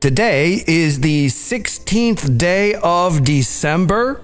[0.00, 4.22] Today is the 16th day of December.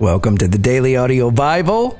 [0.00, 1.96] Welcome to the Daily Audio Bible.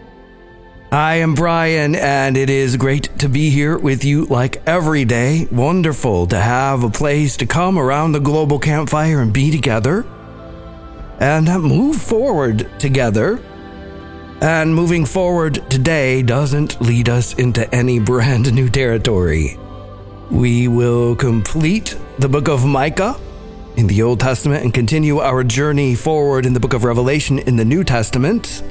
[0.91, 5.47] I am Brian, and it is great to be here with you like every day.
[5.53, 10.05] Wonderful to have a place to come around the global campfire and be together
[11.21, 13.41] and move forward together.
[14.41, 19.57] And moving forward today doesn't lead us into any brand new territory.
[20.33, 23.17] We will complete the book of Micah
[23.77, 27.55] in the Old Testament and continue our journey forward in the book of Revelation in
[27.55, 28.65] the New Testament.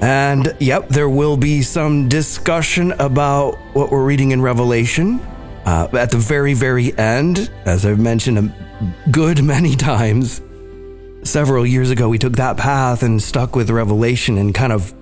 [0.00, 5.20] And yep, there will be some discussion about what we're reading in Revelation
[5.64, 7.48] uh, at the very, very end.
[7.64, 10.42] As I've mentioned a good many times,
[11.22, 14.92] several years ago, we took that path and stuck with Revelation and kind of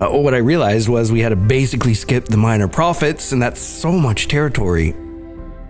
[0.00, 3.60] uh, what I realized was we had to basically skip the minor prophets, and that's
[3.60, 4.90] so much territory.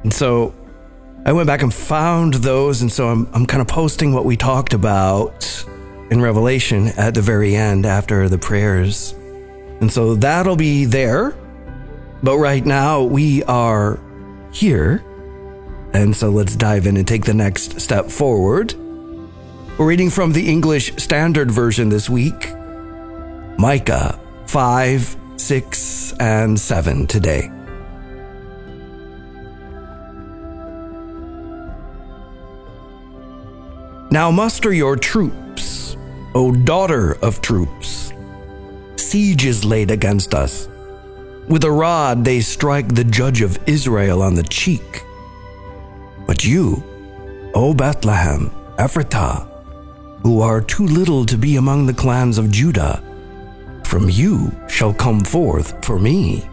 [0.05, 0.55] And so
[1.27, 4.37] I went back and found those, and so I'm, I'm kind of posting what we
[4.37, 5.67] talked about
[6.09, 9.13] in Revelation at the very end after the prayers.
[9.81, 11.37] And so that'll be there.
[12.23, 13.99] But right now we are
[14.53, 15.05] here.
[15.93, 18.75] And so let's dive in and take the next step forward.
[19.79, 22.55] We're reading from the English Standard Version this week.
[23.59, 27.51] Micah 5, 6, and 7 today.
[34.17, 35.95] Now muster your troops,
[36.35, 38.15] O daughter of troops.
[38.97, 40.71] Siege is laid against us.
[41.49, 45.05] With a rod they strike the judge of Israel on the cheek.
[46.27, 46.83] But you,
[47.55, 49.47] O Bethlehem, Ephrathah,
[50.23, 53.03] who are too little to be among the clans of Judah,
[53.85, 56.49] from you shall come forth for me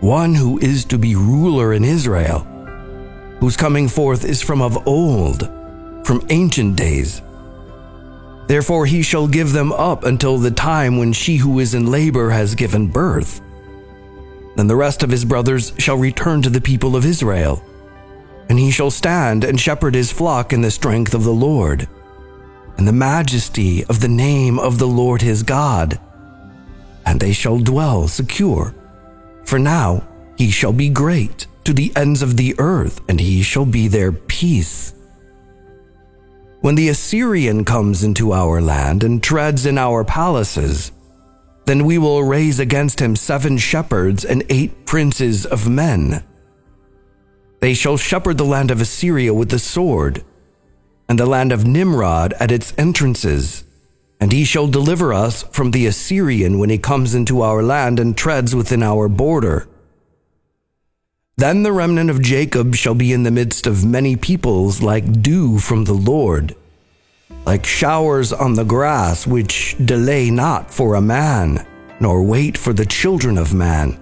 [0.00, 2.40] one who is to be ruler in Israel,
[3.40, 5.50] whose coming forth is from of old,
[6.06, 7.20] from ancient days.
[8.46, 12.30] Therefore he shall give them up until the time when she who is in labor
[12.30, 13.40] has given birth.
[14.56, 17.62] Then the rest of his brothers shall return to the people of Israel,
[18.48, 21.88] and he shall stand and shepherd his flock in the strength of the Lord,
[22.78, 25.98] and the majesty of the name of the Lord his God
[27.06, 28.74] and they shall dwell secure.
[29.44, 30.06] For now
[30.36, 34.12] he shall be great to the ends of the earth, and he shall be their
[34.12, 34.92] peace.
[36.60, 40.90] When the Assyrian comes into our land and treads in our palaces,
[41.66, 46.24] then we will raise against him seven shepherds and eight princes of men.
[47.60, 50.24] They shall shepherd the land of Assyria with the sword,
[51.08, 53.64] and the land of Nimrod at its entrances
[54.20, 58.16] and he shall deliver us from the Assyrian when he comes into our land and
[58.16, 59.68] treads within our border.
[61.38, 65.58] Then the remnant of Jacob shall be in the midst of many peoples like dew
[65.58, 66.56] from the Lord,
[67.44, 71.66] like showers on the grass, which delay not for a man,
[72.00, 73.98] nor wait for the children of man.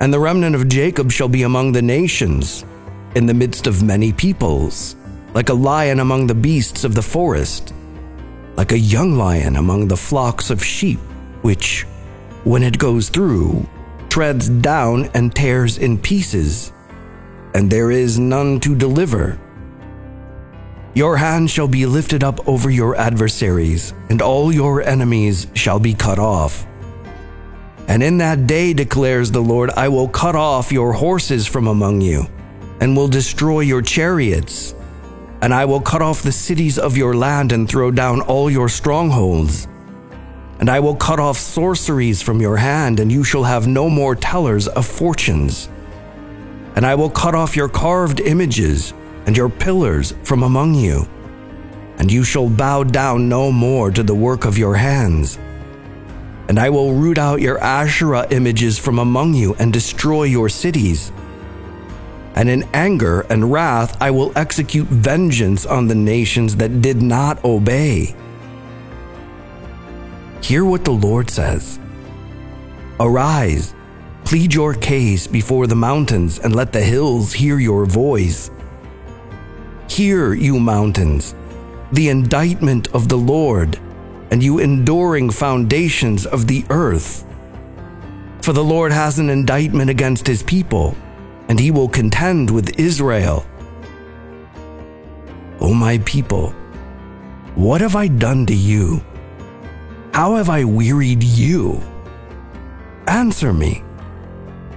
[0.00, 2.64] And the remnant of Jacob shall be among the nations,
[3.14, 4.96] in the midst of many peoples,
[5.32, 7.72] like a lion among the beasts of the forest
[8.56, 10.98] like a young lion among the flocks of sheep,
[11.42, 11.82] which,
[12.44, 13.66] when it goes through,
[14.14, 16.70] treads down and tears in pieces,
[17.52, 19.36] and there is none to deliver.
[20.94, 25.94] Your hand shall be lifted up over your adversaries, and all your enemies shall be
[25.94, 26.64] cut off.
[27.88, 32.00] And in that day, declares the Lord, I will cut off your horses from among
[32.00, 32.28] you,
[32.78, 34.76] and will destroy your chariots
[35.42, 38.70] and I will cut off the cities of your land and throw down all your
[38.70, 39.68] strongholds.
[40.60, 44.14] And I will cut off sorceries from your hand, and you shall have no more
[44.14, 45.68] tellers of fortunes.
[46.76, 48.92] And I will cut off your carved images
[49.26, 51.08] and your pillars from among you.
[51.98, 55.38] And you shall bow down no more to the work of your hands.
[56.48, 61.12] And I will root out your Asherah images from among you and destroy your cities
[62.34, 67.42] and in anger and wrath I will execute vengeance on the nations that did not
[67.44, 68.14] obey.
[70.44, 71.78] Hear what the Lord says
[73.00, 73.74] Arise,
[74.26, 78.50] plead your case before the mountains, and let the hills hear your voice.
[79.88, 81.34] Hear, you mountains,
[81.92, 83.80] the indictment of the Lord,
[84.30, 87.24] and you enduring foundations of the earth.
[88.42, 90.94] For the Lord has an indictment against his people
[91.48, 93.46] and he will contend with Israel.
[95.62, 96.50] O my people,
[97.54, 99.02] what have I done to you?
[100.14, 101.82] How have I wearied you?
[103.08, 103.82] Answer me.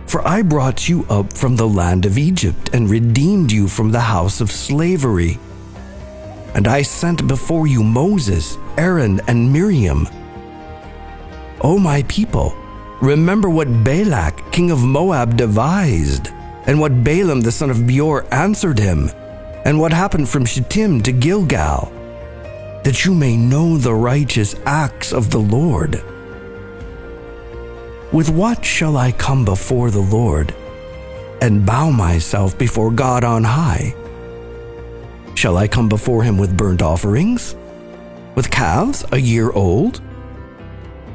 [0.08, 4.00] For I brought you up from the land of Egypt and redeemed you from the
[4.00, 5.38] house of slavery.
[6.56, 10.10] And I sent before you Moses, Aaron, and Miriam.
[11.62, 12.58] O my people,
[13.00, 16.30] remember what Balak, king of Moab, devised,
[16.66, 19.12] and what Balaam the son of Beor answered him,
[19.66, 21.94] and what happened from Shittim to Gilgal,
[22.88, 26.02] that you may know the righteous acts of the Lord.
[28.14, 30.56] With what shall I come before the Lord
[31.42, 33.94] and bow myself before God on high?
[35.36, 37.58] Shall I come before him with burnt offerings?
[38.36, 40.02] With calves a year old?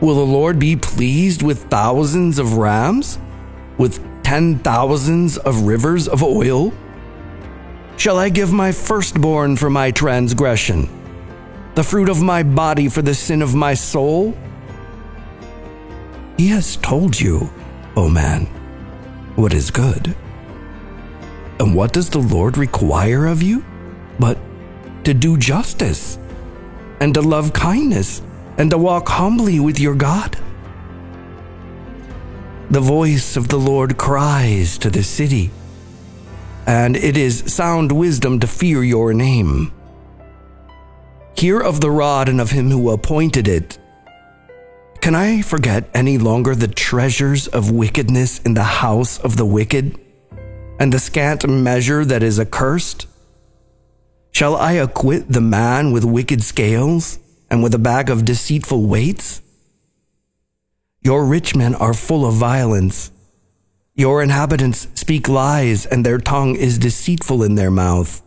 [0.03, 3.19] Will the Lord be pleased with thousands of rams?
[3.79, 6.75] With ten thousands of rivers of oil?
[7.97, 10.87] Shall I give my firstborn for my transgression,
[11.75, 14.37] the fruit of my body for the sin of my soul?
[16.37, 17.51] He has told you,
[17.97, 18.47] O man,
[19.37, 20.15] what is good.
[21.61, 23.65] And what does the Lord require of you?
[24.19, 24.39] but
[25.05, 26.19] to do justice
[27.01, 28.23] and to love kindness
[28.59, 30.39] and to walk humbly with your God.
[32.71, 35.51] The voice of the Lord cries to the city,
[36.67, 39.73] and it is sound wisdom to fear your name.
[41.37, 43.79] Hear of the rod and of him who appointed it.
[45.01, 49.99] Can I forget any longer the treasures of wickedness in the house of the wicked,
[50.79, 53.09] and the scant measure that is accursed?
[54.31, 57.19] Shall I acquit the man with wicked scales
[57.51, 59.43] and with a bag of deceitful weights?
[61.03, 63.11] Your rich men are full of violence.
[63.95, 68.23] Your inhabitants speak lies, and their tongue is deceitful in their mouth.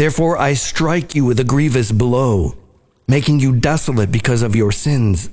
[0.00, 2.56] Therefore I strike you with a grievous blow,
[3.06, 5.28] making you desolate because of your sins.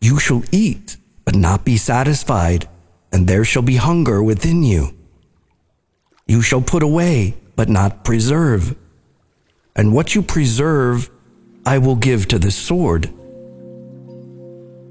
[0.00, 2.68] You shall eat, but not be satisfied,
[3.12, 4.96] and there shall be hunger within you.
[6.26, 8.74] You shall put away, but not preserve.
[9.76, 11.08] And what you preserve,
[11.64, 13.08] I will give to the sword.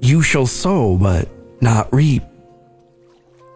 [0.00, 1.28] You shall sow, but
[1.60, 2.22] not reap.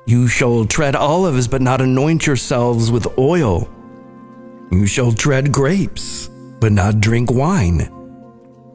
[0.04, 3.66] You shall tread olives, but not anoint yourselves with oil.
[4.72, 6.28] You shall tread grapes,
[6.58, 7.90] but not drink wine.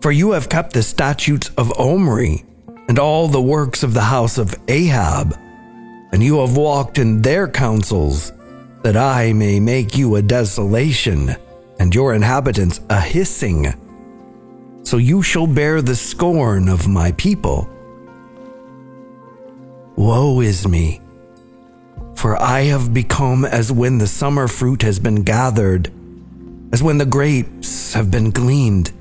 [0.02, 2.46] For you have kept the statutes of Omri
[2.88, 5.36] and all the works of the house of Ahab,
[6.12, 8.32] and you have walked in their counsels
[8.84, 11.36] that I may make you a desolation,
[11.80, 13.74] and your inhabitants a hissing.
[14.84, 17.68] So you shall bear the scorn of my people.
[19.96, 21.02] Woe is me,
[22.18, 25.92] for I have become as when the summer fruit has been gathered,
[26.74, 28.92] as when the grapes have been gleaned.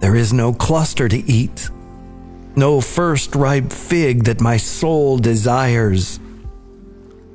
[0.00, 1.68] There is no cluster to eat,
[2.56, 6.18] no first ripe fig that my soul desires.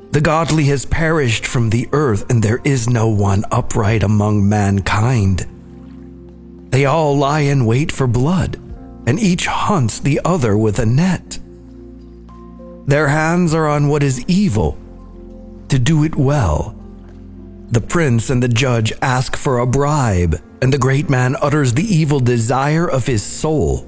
[0.09, 5.45] The godly has perished from the earth, and there is no one upright among mankind.
[6.71, 8.56] They all lie in wait for blood,
[9.06, 11.38] and each hunts the other with a net.
[12.89, 14.77] Their hands are on what is evil,
[15.68, 16.75] to do it well.
[17.69, 21.83] The prince and the judge ask for a bribe, and the great man utters the
[21.83, 23.88] evil desire of his soul.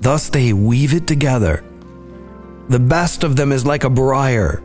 [0.00, 1.64] Thus they weave it together.
[2.68, 4.62] The best of them is like a briar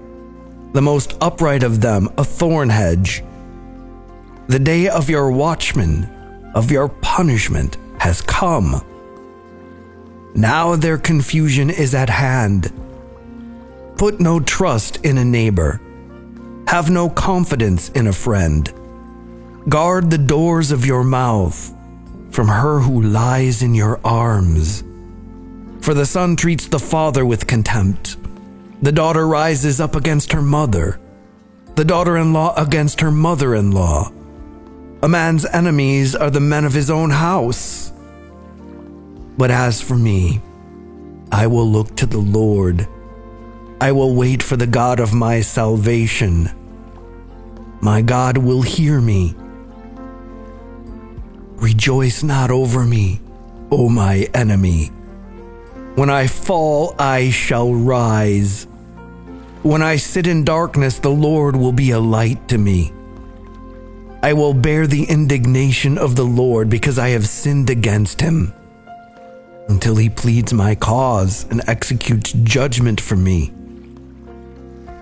[0.73, 3.23] the most upright of them a thorn hedge.
[4.47, 6.03] The day of your watchman,
[6.53, 8.85] of your punishment, has come.
[10.35, 12.71] Now their confusion is at hand.
[13.97, 15.81] Put no trust in a neighbor.
[16.67, 18.71] Have no confidence in a friend.
[19.67, 21.73] Guard the doors of your mouth
[22.31, 24.83] from her who lies in your arms.
[25.81, 28.17] For the son treats the father with contempt
[28.81, 30.99] the daughter rises up against her mother,
[31.75, 34.11] the daughter in law against her mother in law.
[35.01, 37.91] A man's enemies are the men of his own house.
[39.35, 40.41] But as for me,
[41.31, 42.87] I will look to the Lord.
[43.79, 46.49] I will wait for the God of my salvation.
[47.79, 49.35] My God will hear me.
[51.57, 53.21] Rejoice not over me,
[53.71, 54.87] O my enemy.
[55.95, 58.65] When I fall, I shall rise.
[59.61, 62.91] When I sit in darkness, the Lord will be a light to me.
[64.23, 68.53] I will bear the indignation of the Lord because I have sinned against him
[69.69, 73.53] until he pleads my cause and executes judgment for me.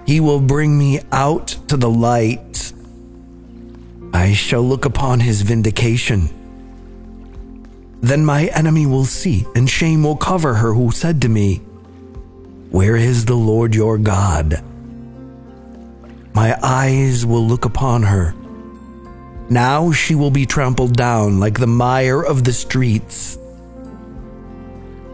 [0.05, 2.73] He will bring me out to the light.
[4.13, 6.29] I shall look upon his vindication.
[8.01, 11.57] Then my enemy will see, and shame will cover her who said to me,
[12.69, 14.63] Where is the Lord your God?
[16.33, 18.35] My eyes will look upon her.
[19.49, 23.37] Now she will be trampled down like the mire of the streets.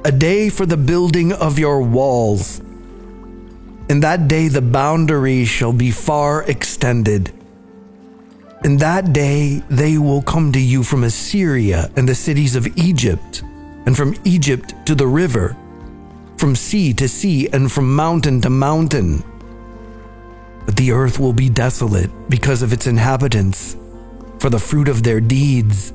[0.03, 2.61] A day for the building of your walls.
[3.91, 7.33] In that day the boundary shall be far extended.
[8.63, 13.43] In that day they will come to you from Assyria and the cities of Egypt,
[13.85, 15.57] and from Egypt to the river,
[16.37, 19.25] from sea to sea, and from mountain to mountain.
[20.65, 23.75] But the earth will be desolate because of its inhabitants,
[24.39, 25.91] for the fruit of their deeds.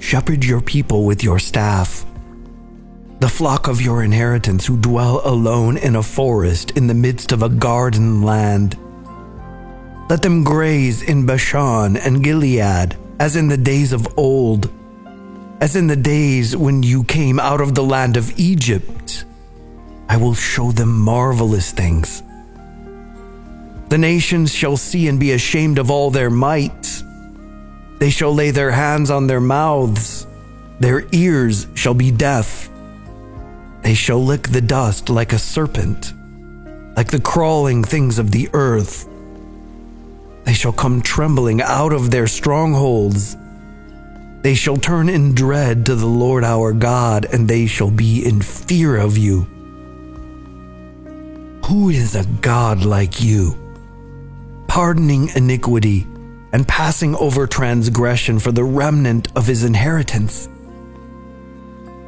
[0.00, 2.04] Shepherd your people with your staff,
[3.18, 7.42] the flock of your inheritance who dwell alone in a forest in the midst of
[7.42, 8.76] a garden land.
[10.10, 14.70] Let them graze in Bashan and Gilead, as in the days of old,
[15.62, 19.24] as in the days when you came out of the land of Egypt.
[20.10, 22.22] I will show them marvelous things.
[23.88, 27.02] The nations shall see and be ashamed of all their might.
[27.98, 30.26] They shall lay their hands on their mouths,
[30.80, 32.68] their ears shall be deaf.
[33.82, 36.12] They shall lick the dust like a serpent,
[36.96, 39.08] like the crawling things of the earth.
[40.44, 43.36] They shall come trembling out of their strongholds.
[44.42, 48.40] They shall turn in dread to the Lord our God, and they shall be in
[48.40, 49.42] fear of you.
[51.66, 53.56] Who is a God like you,
[54.68, 56.06] pardoning iniquity
[56.52, 60.48] and passing over transgression for the remnant of his inheritance.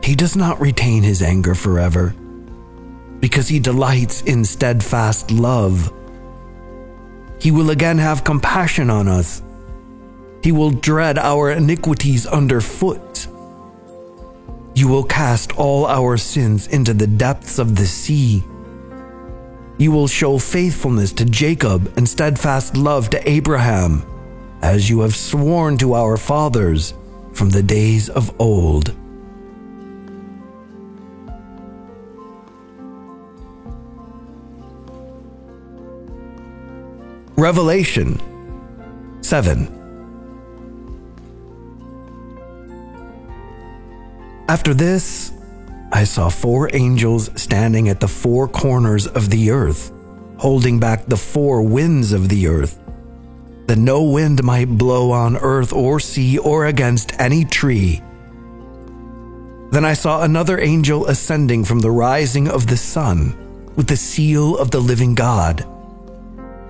[0.09, 2.15] He does not retain his anger forever,
[3.21, 5.93] because he delights in steadfast love.
[7.39, 9.43] He will again have compassion on us.
[10.43, 13.27] He will dread our iniquities underfoot.
[14.75, 18.43] You will cast all our sins into the depths of the sea.
[19.77, 24.07] You will show faithfulness to Jacob and steadfast love to Abraham
[24.63, 26.95] as you have sworn to our fathers
[27.35, 28.95] from the days of old.
[37.39, 38.19] Revelation
[39.23, 39.69] 7
[44.49, 45.33] After this,
[45.93, 49.93] I saw four angels standing at the four corners of the earth,
[50.37, 52.81] holding back the four winds of the earth
[53.69, 58.03] that no wind might blow on earth or sea or against any tree.
[59.71, 63.33] Then I saw another angel ascending from the rising of the sun
[63.77, 65.65] with the seal of the living God.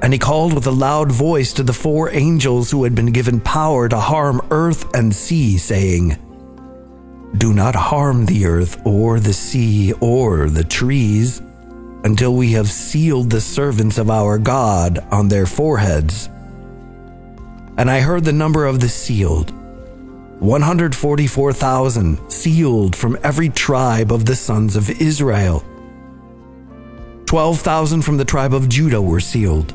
[0.00, 3.40] And he called with a loud voice to the four angels who had been given
[3.40, 6.16] power to harm earth and sea, saying,
[7.36, 11.42] Do not harm the earth or the sea or the trees
[12.04, 16.28] until we have sealed the servants of our God on their foreheads.
[17.76, 19.52] And I heard the number of the sealed
[20.40, 25.64] 144,000 sealed from every tribe of the sons of Israel.
[27.26, 29.74] 12,000 from the tribe of Judah were sealed,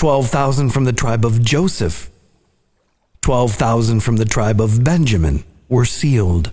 [0.00, 2.10] 12,000 from the tribe of Joseph,
[3.20, 6.52] 12,000 from the tribe of Benjamin were sealed.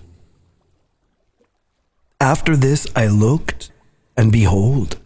[2.20, 3.70] After this I looked,
[4.18, 4.98] and behold,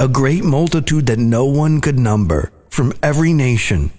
[0.00, 3.90] a great multitude that no one could number from every nation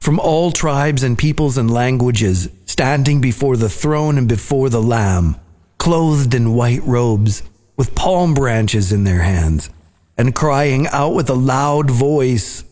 [0.00, 5.34] from all tribes and peoples and languages, standing before the throne and before the Lamb,
[5.76, 7.42] clothed in white robes,
[7.76, 9.70] with palm branches in their hands,
[10.16, 12.62] and crying out with a loud voice,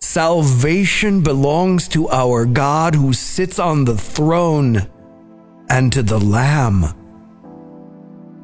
[0.00, 4.88] Salvation belongs to our God who sits on the throne
[5.68, 6.84] and to the Lamb.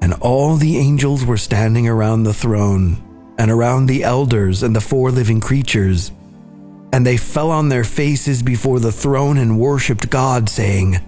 [0.00, 2.99] And all the angels were standing around the throne
[3.38, 6.12] and around the elders and the four living creatures
[6.94, 11.00] and they fell on their faces before the throne and worshipped God, saying,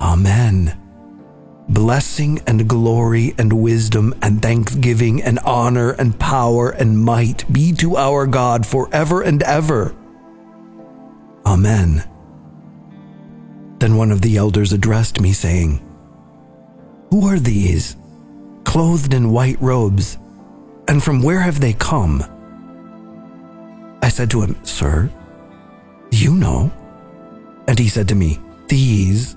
[0.00, 0.81] Amen.
[1.68, 7.96] Blessing and glory and wisdom and thanksgiving and honor and power and might be to
[7.96, 9.94] our God forever and ever.
[11.46, 12.04] Amen.
[13.78, 15.80] Then one of the elders addressed me, saying,
[17.10, 17.96] Who are these?
[18.64, 20.16] clothed in white robes,
[20.88, 22.24] and from where have they come?
[24.00, 25.10] I said to him, Sir,
[26.10, 26.72] you know.
[27.68, 29.36] And he said to me, These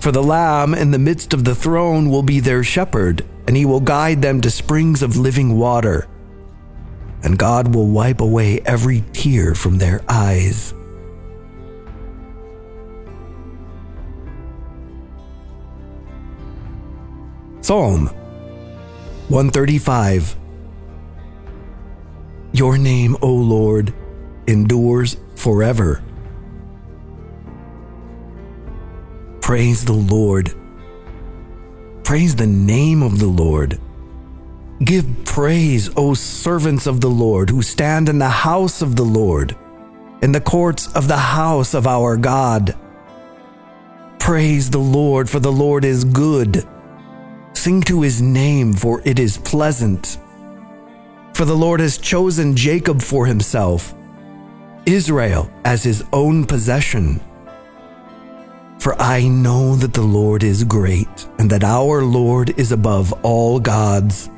[0.00, 3.66] For the Lamb in the midst of the throne will be their shepherd, and he
[3.66, 6.08] will guide them to springs of living water.
[7.22, 10.72] And God will wipe away every tear from their eyes.
[17.60, 18.06] Psalm
[19.28, 20.34] 135
[22.52, 23.92] Your name, O Lord,
[24.46, 26.02] endures forever.
[29.40, 30.54] Praise the Lord.
[32.04, 33.80] Praise the name of the Lord.
[34.84, 39.56] Give praise, O servants of the Lord, who stand in the house of the Lord,
[40.22, 42.74] in the courts of the house of our God.
[44.18, 46.66] Praise the Lord, for the Lord is good.
[47.52, 50.18] Sing to his name, for it is pleasant.
[51.34, 53.94] For the Lord has chosen Jacob for himself,
[54.86, 57.20] Israel as his own possession.
[58.80, 63.60] For I know that the Lord is great, and that our Lord is above all
[63.60, 64.30] gods.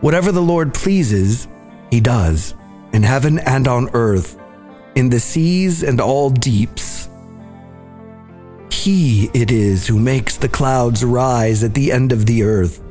[0.00, 1.46] Whatever the Lord pleases,
[1.92, 2.54] he does,
[2.92, 4.36] in heaven and on earth,
[4.96, 7.08] in the seas and all deeps.
[8.72, 12.82] He it is who makes the clouds rise at the end of the earth,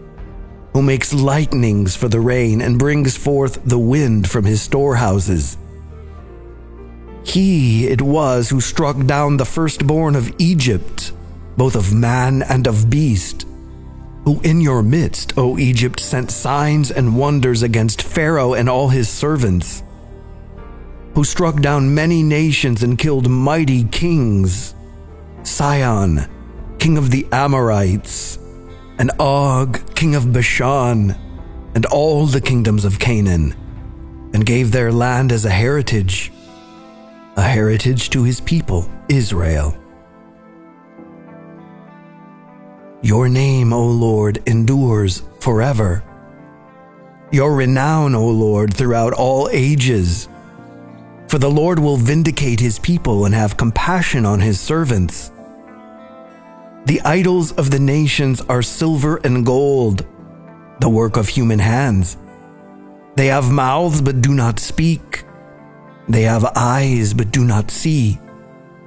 [0.72, 5.58] who makes lightnings for the rain and brings forth the wind from his storehouses.
[7.24, 11.12] He it was who struck down the firstborn of Egypt,
[11.58, 13.46] both of man and of beast,
[14.26, 19.10] who in your midst, O Egypt, sent signs and wonders against Pharaoh and all his
[19.10, 19.84] servants,
[21.14, 24.74] who struck down many nations and killed mighty kings,
[25.44, 26.28] Sihon,
[26.80, 28.40] king of the Amorites,
[28.98, 31.16] and Og, king of Bashan,
[31.74, 33.56] and all the kingdoms of Canaan,
[34.34, 36.31] and gave their land as a heritage
[37.42, 39.76] a heritage to his people, Israel.
[43.02, 46.04] Your name, O Lord, endures forever.
[47.32, 50.30] Your renown, O Lord, throughout all ages.
[51.30, 55.32] For the Lord will vindicate his people and have compassion on his servants.
[56.86, 60.06] The idols of the nations are silver and gold,
[60.80, 62.18] the work of human hands.
[63.16, 65.26] They have mouths but do not speak
[66.08, 68.20] they have eyes but do not see.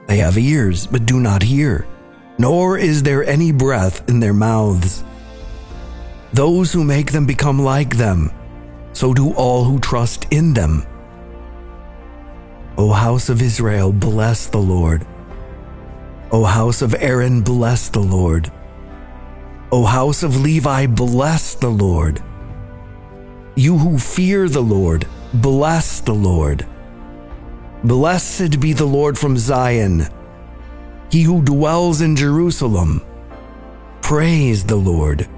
[0.06, 1.86] They have ears but do not hear,
[2.38, 5.04] nor is there any breath in their mouths.
[6.32, 8.30] Those who make them become like them,
[8.92, 10.84] so do all who trust in them.
[12.76, 15.06] O house of Israel, bless the Lord.
[16.32, 18.50] O house of Aaron, bless the Lord.
[19.70, 22.22] O house of Levi, bless the Lord.
[23.54, 26.66] You who fear the Lord, bless the Lord.
[27.84, 30.08] Blessed be the Lord from Zion,
[31.10, 33.04] he who dwells in Jerusalem.
[34.00, 35.28] Praise the Lord.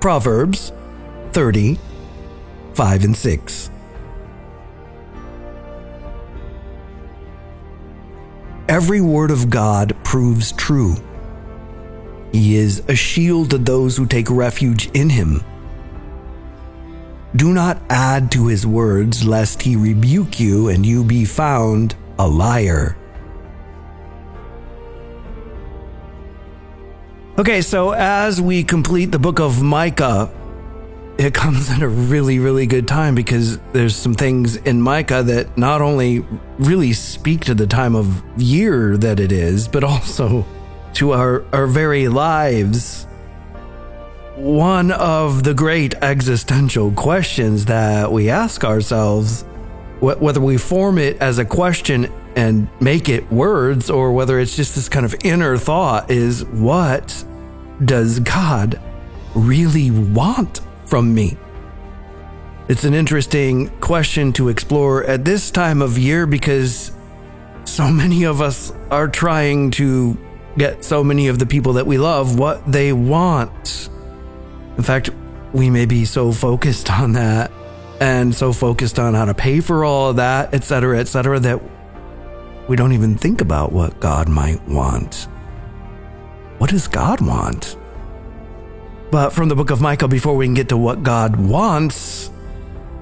[0.00, 0.72] Proverbs
[1.32, 1.78] 30,
[2.72, 3.70] 5 and 6.
[8.66, 10.96] Every word of God proves true
[12.32, 15.42] he is a shield to those who take refuge in him.
[17.36, 22.26] Do not add to his words, lest he rebuke you and you be found a
[22.26, 22.96] liar.
[27.38, 30.32] Okay, so as we complete the book of Micah,
[31.18, 35.56] it comes at a really, really good time because there's some things in Micah that
[35.58, 36.24] not only
[36.58, 40.46] really speak to the time of year that it is, but also
[40.94, 43.04] to our, our very lives.
[44.36, 49.42] One of the great existential questions that we ask ourselves,
[50.00, 54.54] wh- whether we form it as a question and make it words, or whether it's
[54.54, 57.24] just this kind of inner thought, is what
[57.84, 58.80] does God
[59.34, 61.36] really want from me?
[62.68, 66.92] It's an interesting question to explore at this time of year because
[67.64, 70.18] so many of us are trying to
[70.58, 73.88] get so many of the people that we love what they want.
[74.76, 75.10] In fact,
[75.52, 77.50] we may be so focused on that
[78.00, 81.60] and so focused on how to pay for all of that, etc., etc., that
[82.68, 85.26] we don't even think about what God might want.
[86.58, 87.76] What does God want?
[89.10, 92.30] But from the book of Micah, before we can get to what God wants,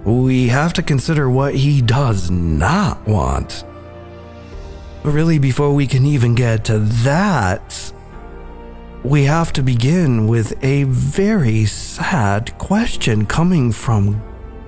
[0.05, 3.64] we have to consider what he does not want.
[5.07, 7.92] But really, before we can even get to that,
[9.05, 14.21] we have to begin with a very sad question coming from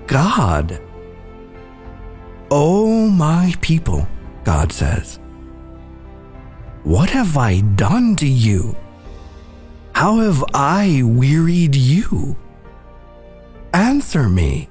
[0.06, 0.80] God.
[2.52, 4.06] Oh, my people,
[4.44, 5.18] God says,
[6.84, 8.76] what have I done to you?
[9.92, 12.36] How have I wearied you?
[13.74, 14.70] Answer me.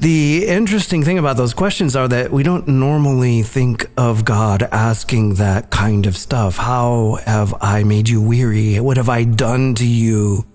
[0.00, 5.34] The interesting thing about those questions are that we don't normally think of God asking
[5.34, 6.56] that kind of stuff.
[6.56, 8.80] How have I made you weary?
[8.80, 10.46] What have I done to you?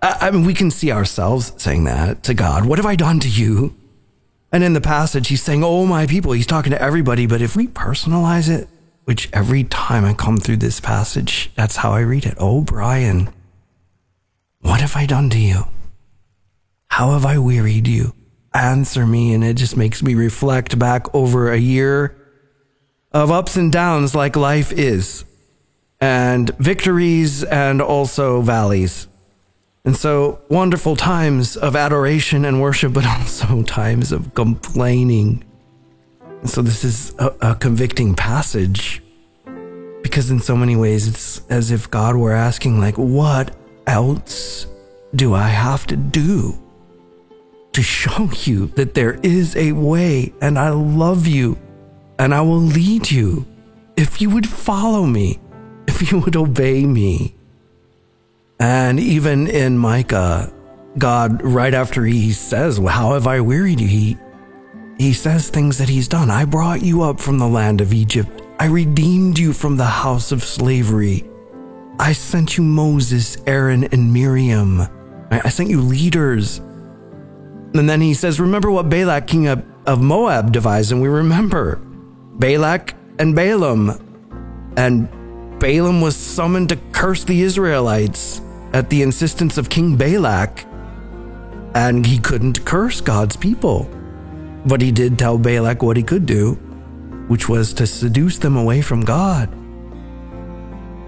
[0.00, 2.64] I, mean, we can see ourselves saying that to God.
[2.64, 3.74] What have I done to you?
[4.52, 6.30] And in the passage, he's saying, Oh, my people.
[6.30, 7.26] He's talking to everybody.
[7.26, 8.68] But if we personalize it,
[9.06, 12.34] which every time I come through this passage, that's how I read it.
[12.38, 13.28] Oh, Brian,
[14.60, 15.64] what have I done to you?
[16.86, 18.14] How have I wearied you?
[18.54, 19.34] Answer me.
[19.34, 22.16] And it just makes me reflect back over a year
[23.12, 25.24] of ups and downs like life is,
[26.00, 29.06] and victories and also valleys.
[29.84, 35.44] And so, wonderful times of adoration and worship, but also times of complaining
[36.44, 39.00] so this is a, a convicting passage
[40.02, 43.54] because in so many ways it's as if God were asking like what
[43.86, 44.66] else
[45.14, 46.60] do I have to do
[47.72, 51.58] to show you that there is a way and I love you
[52.18, 53.46] and I will lead you
[53.96, 55.40] if you would follow me,
[55.86, 57.34] if you would obey me.
[58.60, 60.52] And even in Micah,
[60.98, 63.88] God, right after he says, How have I wearied you?
[63.88, 64.16] He
[64.98, 66.30] he says things that he's done.
[66.30, 68.42] I brought you up from the land of Egypt.
[68.60, 71.24] I redeemed you from the house of slavery.
[71.98, 74.82] I sent you Moses, Aaron, and Miriam.
[75.30, 76.60] I sent you leaders.
[77.74, 80.92] And then he says, Remember what Balak, king of, of Moab, devised.
[80.92, 81.76] And we remember
[82.34, 84.72] Balak and Balaam.
[84.76, 85.08] And
[85.58, 88.40] Balaam was summoned to curse the Israelites
[88.72, 90.66] at the insistence of King Balak.
[91.74, 93.88] And he couldn't curse God's people.
[94.66, 96.54] But he did tell Balak what he could do,
[97.28, 99.48] which was to seduce them away from God.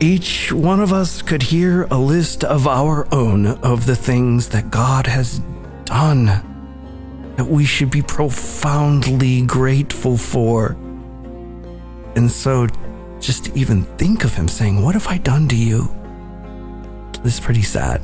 [0.00, 4.70] Each one of us could hear a list of our own of the things that
[4.70, 5.40] God has
[5.84, 6.53] done
[7.36, 10.76] that we should be profoundly grateful for.
[12.16, 12.66] And so,
[13.20, 15.88] just to even think of him saying, What have I done to you?
[17.22, 18.02] This is pretty sad.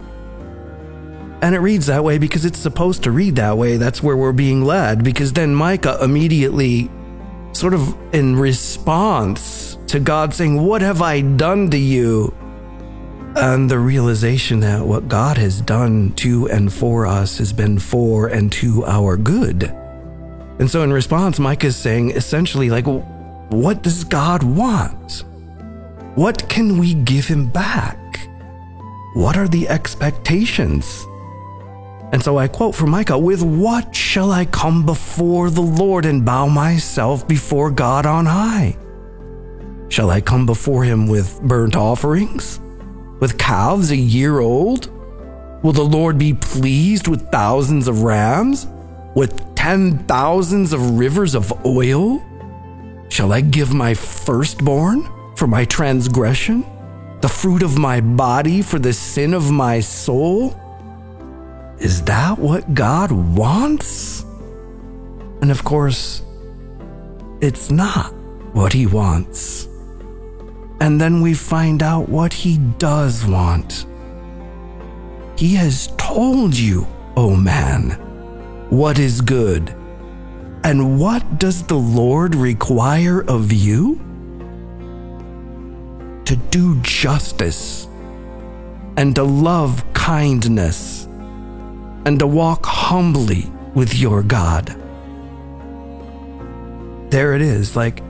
[1.42, 3.76] And it reads that way because it's supposed to read that way.
[3.76, 5.02] That's where we're being led.
[5.02, 6.90] Because then Micah immediately,
[7.52, 12.34] sort of in response to God saying, What have I done to you?
[13.36, 18.26] And the realization that what God has done to and for us has been for
[18.26, 19.64] and to our good.
[20.58, 25.24] And so in response, Micah is saying essentially, like, what does God want?
[26.16, 27.96] What can we give him back?
[29.14, 31.06] What are the expectations?
[32.12, 36.24] And so I quote from Micah With what shall I come before the Lord and
[36.24, 38.76] bow myself before God on high?
[39.88, 42.60] Shall I come before him with burnt offerings?
[43.20, 44.90] With calves a year old?
[45.62, 48.66] Will the Lord be pleased with thousands of rams?
[49.14, 52.22] With ten thousands of rivers of oil?
[53.10, 55.06] Shall I give my firstborn
[55.36, 56.64] for my transgression?
[57.20, 60.58] The fruit of my body for the sin of my soul?
[61.78, 64.24] Is that what God wants?
[65.42, 66.22] And of course,
[67.42, 68.14] it's not
[68.54, 69.69] what He wants.
[70.80, 73.86] And then we find out what He does want.
[75.36, 77.90] He has told you, O oh man,
[78.70, 79.74] what is good.
[80.64, 83.96] And what does the Lord require of you?
[86.26, 87.86] To do justice
[88.96, 91.06] and to love kindness
[92.04, 94.76] and to walk humbly with your God.
[97.10, 98.02] There it is, like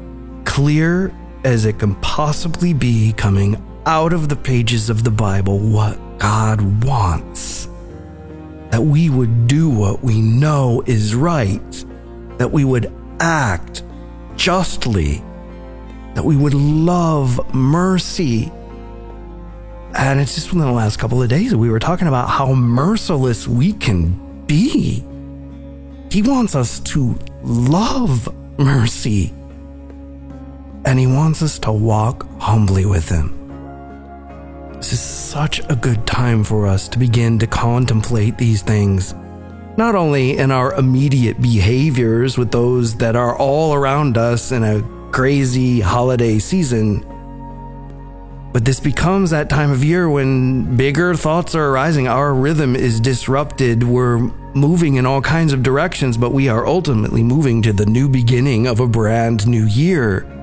[0.44, 5.98] clear as it can possibly be coming out of the pages of the Bible what
[6.18, 7.68] God wants.
[8.70, 11.84] That we would do what we know is right,
[12.38, 13.82] that we would act
[14.36, 15.22] justly
[16.14, 18.50] that we would love mercy.
[19.94, 23.46] And it's just within the last couple of days we were talking about how merciless
[23.46, 25.04] we can be.
[26.10, 29.32] He wants us to love mercy.
[30.84, 33.36] And he wants us to walk humbly with him.
[34.74, 39.14] This is such a good time for us to begin to contemplate these things,
[39.76, 44.82] not only in our immediate behaviors with those that are all around us in a
[45.12, 47.04] crazy holiday season,
[48.52, 52.08] but this becomes that time of year when bigger thoughts are arising.
[52.08, 53.84] Our rhythm is disrupted.
[53.84, 54.18] We're
[54.54, 58.66] moving in all kinds of directions, but we are ultimately moving to the new beginning
[58.66, 60.39] of a brand new year.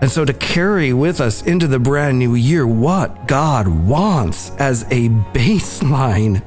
[0.00, 4.82] And so to carry with us into the brand new year what God wants as
[4.84, 6.42] a baseline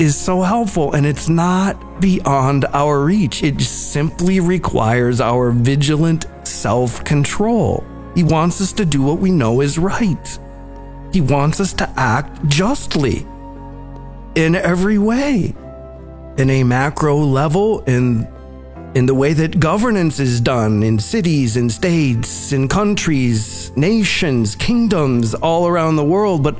[0.00, 3.42] is so helpful and it's not beyond our reach.
[3.42, 7.84] It simply requires our vigilant self control.
[8.14, 10.38] He wants us to do what we know is right.
[11.12, 13.26] He wants us to act justly
[14.34, 15.54] in every way.
[16.38, 18.28] In a macro level, in
[18.96, 25.34] in the way that governance is done in cities and states, in countries, nations, kingdoms
[25.34, 26.56] all around the world, but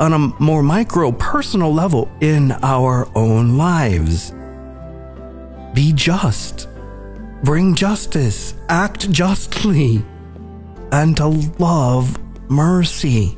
[0.00, 4.32] on a more micro personal level in our own lives.
[5.74, 6.66] Be just,
[7.44, 10.02] bring justice, act justly,
[10.92, 11.26] and to
[11.58, 13.36] love mercy.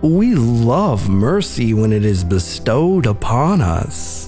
[0.00, 4.27] We love mercy when it is bestowed upon us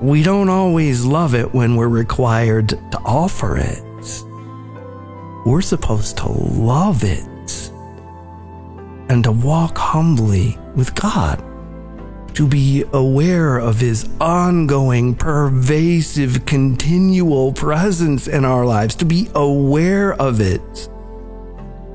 [0.00, 3.82] we don't always love it when we're required to offer it.
[5.44, 7.26] We're supposed to love it
[9.08, 11.42] and to walk humbly with God,
[12.34, 20.14] to be aware of His ongoing, pervasive, continual presence in our lives, to be aware
[20.14, 20.88] of it,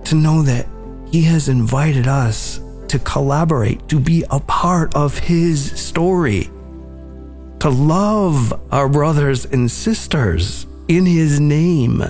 [0.05, 0.67] to know that
[1.09, 6.49] He has invited us to collaborate, to be a part of His story
[7.63, 12.03] to love our brothers and sisters in His name.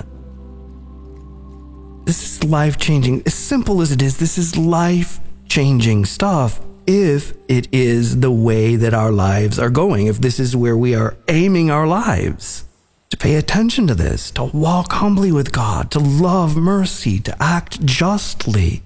[2.06, 3.22] This is life changing.
[3.24, 8.74] As simple as it is, this is life changing stuff if it is the way
[8.74, 12.64] that our lives are going, if this is where we are aiming our lives.
[13.10, 17.86] To pay attention to this, to walk humbly with God, to love mercy, to act
[17.86, 18.82] justly.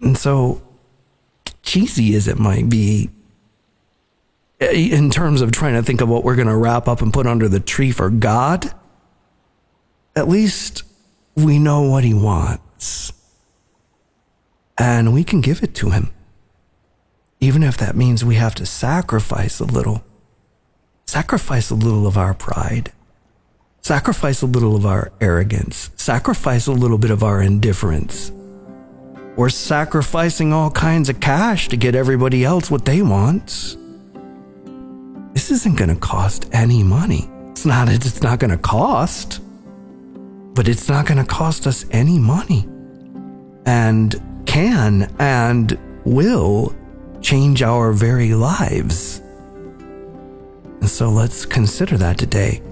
[0.00, 0.62] And so,
[1.64, 3.10] cheesy as it might be,
[4.62, 7.12] Uh, in terms of trying to think of what we're going to wrap up and
[7.12, 8.72] put under the tree for God,
[10.14, 10.84] at least
[11.34, 13.12] we know what He wants.
[14.78, 16.12] And we can give it to Him.
[17.40, 20.04] Even if that means we have to sacrifice a little.
[21.06, 22.92] Sacrifice a little of our pride.
[23.82, 25.90] Sacrifice a little of our arrogance.
[25.96, 28.30] Sacrifice a little bit of our indifference.
[29.36, 33.76] We're sacrificing all kinds of cash to get everybody else what they want
[35.34, 37.28] this isn't going to cost any money.
[37.50, 39.40] It's not, it's not going to cost,
[40.54, 42.66] but it's not going to cost us any money
[43.66, 44.14] and
[44.46, 46.74] can and will
[47.20, 49.20] change our very lives.
[50.80, 52.62] And so let's consider that today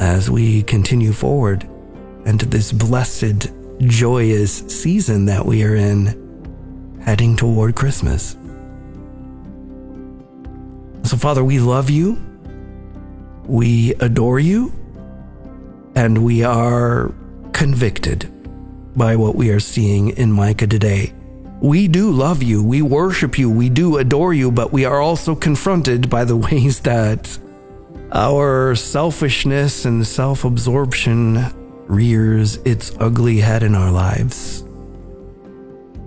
[0.00, 1.68] as we continue forward
[2.26, 3.48] into this blessed,
[3.78, 8.36] joyous season that we are in, heading toward Christmas.
[11.04, 12.18] So, Father, we love you,
[13.44, 14.72] we adore you,
[15.94, 17.12] and we are
[17.52, 18.30] convicted
[18.96, 21.12] by what we are seeing in Micah today.
[21.60, 25.34] We do love you, we worship you, we do adore you, but we are also
[25.34, 27.38] confronted by the ways that
[28.12, 31.44] our selfishness and self absorption
[31.86, 34.63] rears its ugly head in our lives.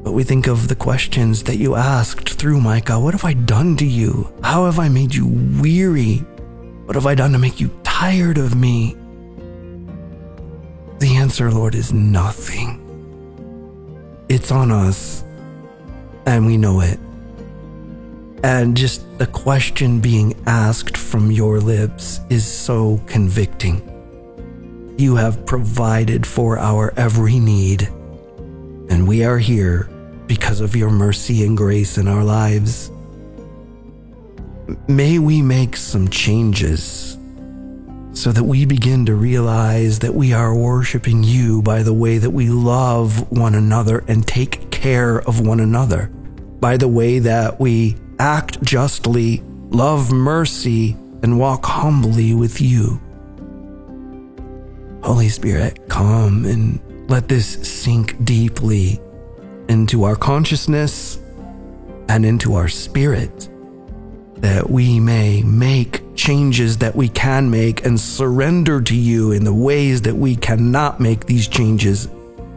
[0.07, 3.75] But we think of the questions that you asked through Micah What have I done
[3.75, 4.33] to you?
[4.41, 5.27] How have I made you
[5.61, 6.19] weary?
[6.85, 8.95] What have I done to make you tired of me?
[10.99, 12.79] The answer, Lord, is nothing.
[14.29, 15.25] It's on us,
[16.25, 16.99] and we know it.
[18.43, 23.83] And just the question being asked from your lips is so convicting.
[24.97, 27.89] You have provided for our every need,
[28.89, 29.89] and we are here
[30.27, 32.91] because of your mercy and grace in our lives.
[34.87, 37.17] May we make some changes
[38.11, 42.31] so that we begin to realize that we are worshiping you by the way that
[42.31, 46.07] we love one another and take care of one another,
[46.59, 52.99] by the way that we act justly, love mercy, and walk humbly with you.
[55.03, 58.99] Holy Spirit, come and let this sink deeply
[59.69, 61.19] into our consciousness
[62.09, 63.49] and into our spirit
[64.41, 69.53] that we may make changes that we can make and surrender to you in the
[69.53, 72.07] ways that we cannot make these changes,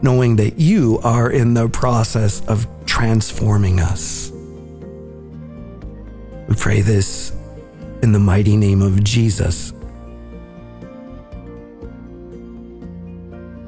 [0.01, 4.31] knowing that you are in the process of transforming us.
[6.47, 7.31] We pray this
[8.03, 9.73] in the mighty name of Jesus.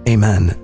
[0.07, 0.62] Amen.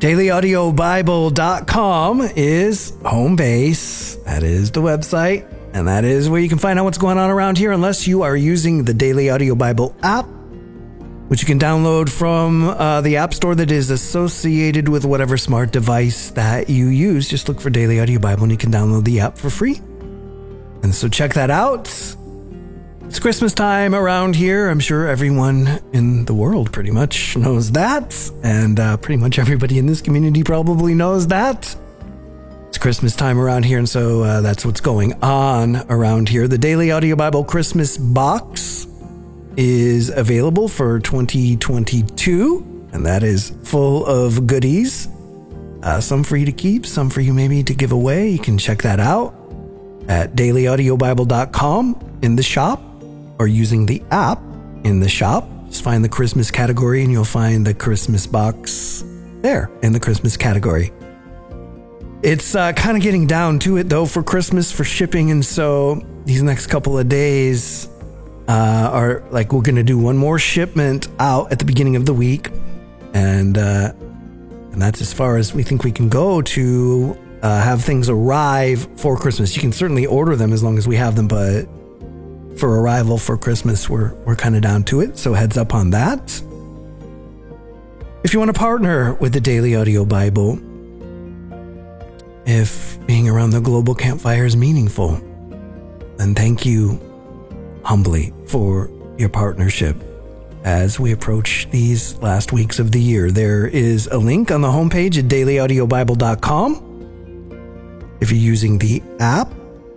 [0.00, 4.14] DailyAudioBible.com is home base.
[4.24, 5.46] That is the website.
[5.74, 8.22] And that is where you can find out what's going on around here, unless you
[8.22, 10.24] are using the Daily Audio Bible app,
[11.28, 15.70] which you can download from uh, the App Store that is associated with whatever smart
[15.70, 17.28] device that you use.
[17.28, 19.82] Just look for Daily Audio Bible and you can download the app for free.
[20.82, 21.88] And so check that out.
[23.10, 24.68] It's Christmas time around here.
[24.68, 28.16] I'm sure everyone in the world pretty much knows that.
[28.44, 31.74] And uh, pretty much everybody in this community probably knows that.
[32.68, 36.46] It's Christmas time around here, and so uh, that's what's going on around here.
[36.46, 38.86] The Daily Audio Bible Christmas box
[39.56, 45.08] is available for 2022, and that is full of goodies.
[45.82, 48.28] Uh, some for you to keep, some for you maybe to give away.
[48.28, 49.34] You can check that out
[50.06, 52.84] at dailyaudiobible.com in the shop
[53.40, 54.38] or using the app
[54.84, 55.48] in the shop.
[55.68, 59.02] Just find the Christmas category and you'll find the Christmas box
[59.40, 60.92] there in the Christmas category.
[62.22, 66.04] It's uh, kind of getting down to it though for Christmas for shipping, and so
[66.26, 67.88] these next couple of days
[68.46, 72.12] uh, are like we're gonna do one more shipment out at the beginning of the
[72.12, 72.50] week,
[73.14, 73.94] and uh,
[74.72, 78.86] and that's as far as we think we can go to uh, have things arrive
[78.98, 79.56] for Christmas.
[79.56, 81.66] You can certainly order them as long as we have them, but
[82.60, 85.16] for arrival for Christmas, we're we're kind of down to it.
[85.16, 86.40] So heads up on that.
[88.22, 90.60] If you want to partner with the Daily Audio Bible,
[92.46, 95.12] if being around the global campfire is meaningful,
[96.18, 97.00] then thank you
[97.82, 99.96] humbly for your partnership.
[100.62, 104.68] As we approach these last weeks of the year, there is a link on the
[104.68, 106.86] homepage at dailyaudiobible.com.
[108.20, 109.50] If you're using the app,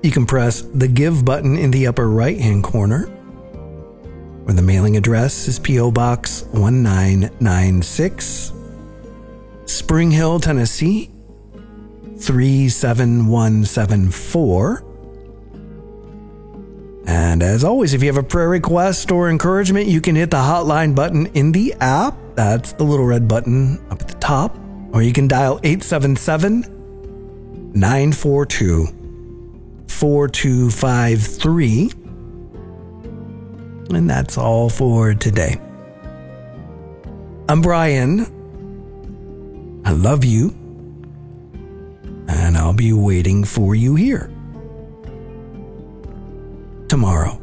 [0.04, 3.08] you can press the Give button in the upper right hand corner,
[4.44, 5.92] where the mailing address is P.O.
[5.92, 8.52] Box 1996,
[9.66, 11.10] Spring Hill, Tennessee
[12.18, 14.84] 37174.
[17.06, 20.38] And as always, if you have a prayer request or encouragement, you can hit the
[20.38, 22.18] hotline button in the app.
[22.36, 24.58] That's the little red button up at the top.
[24.94, 29.03] Or you can dial 877 942
[29.94, 31.92] 4253.
[33.96, 35.58] And that's all for today.
[37.48, 38.22] I'm Brian.
[39.86, 40.50] I love you.
[42.28, 44.32] And I'll be waiting for you here
[46.88, 47.40] tomorrow.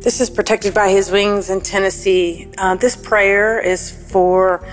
[0.00, 2.48] This is Protected by His Wings in Tennessee.
[2.56, 4.66] Uh, this prayer is for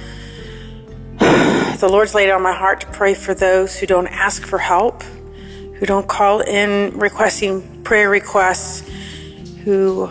[1.20, 5.04] the Lord's laid on my heart to pray for those who don't ask for help
[5.80, 8.88] who don't call in requesting prayer requests,
[9.64, 10.10] who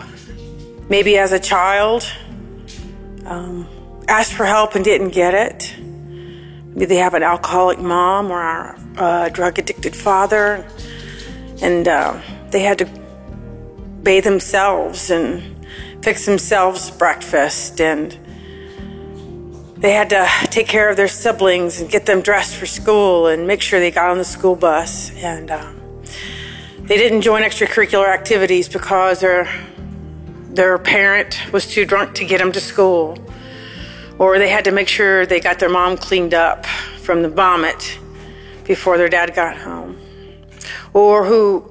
[0.89, 2.09] maybe as a child
[3.25, 3.67] um,
[4.07, 5.75] asked for help and didn't get it.
[6.73, 10.65] Maybe they have an alcoholic mom or a uh, drug addicted father,
[11.61, 12.85] and uh, they had to
[14.03, 15.65] bathe themselves and
[16.03, 18.17] fix themselves breakfast and
[19.79, 23.45] they had to take care of their siblings and get them dressed for school and
[23.45, 25.11] make sure they got on the school bus.
[25.17, 25.79] And um,
[26.79, 29.47] they didn't join extracurricular activities because their
[30.49, 33.15] their parent was too drunk to get them to school,
[34.17, 37.99] or they had to make sure they got their mom cleaned up from the vomit
[38.63, 39.95] before their dad got home,
[40.93, 41.69] or who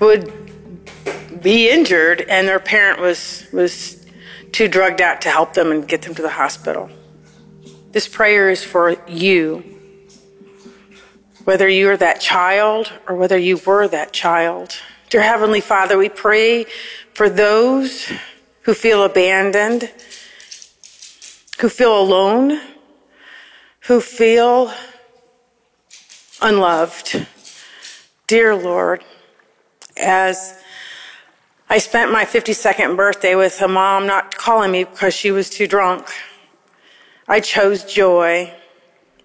[0.00, 0.32] would
[1.40, 4.04] be injured and their parent was was
[4.50, 6.90] too drugged out to help them and get them to the hospital.
[7.94, 9.62] This prayer is for you.
[11.44, 14.72] Whether you're that child or whether you were that child.
[15.10, 16.64] Dear Heavenly Father, we pray
[17.12, 18.12] for those
[18.62, 19.92] who feel abandoned,
[21.60, 22.60] who feel alone,
[23.82, 24.74] who feel
[26.42, 27.28] unloved.
[28.26, 29.04] Dear Lord,
[29.96, 30.60] as
[31.70, 35.68] I spent my 52nd birthday with a mom not calling me because she was too
[35.68, 36.08] drunk.
[37.26, 38.52] I chose joy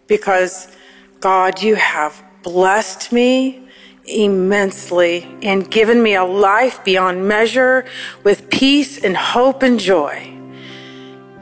[0.08, 0.72] because
[1.20, 3.68] God, you have blessed me
[4.06, 7.86] immensely and given me a life beyond measure
[8.24, 10.34] with peace and hope and joy.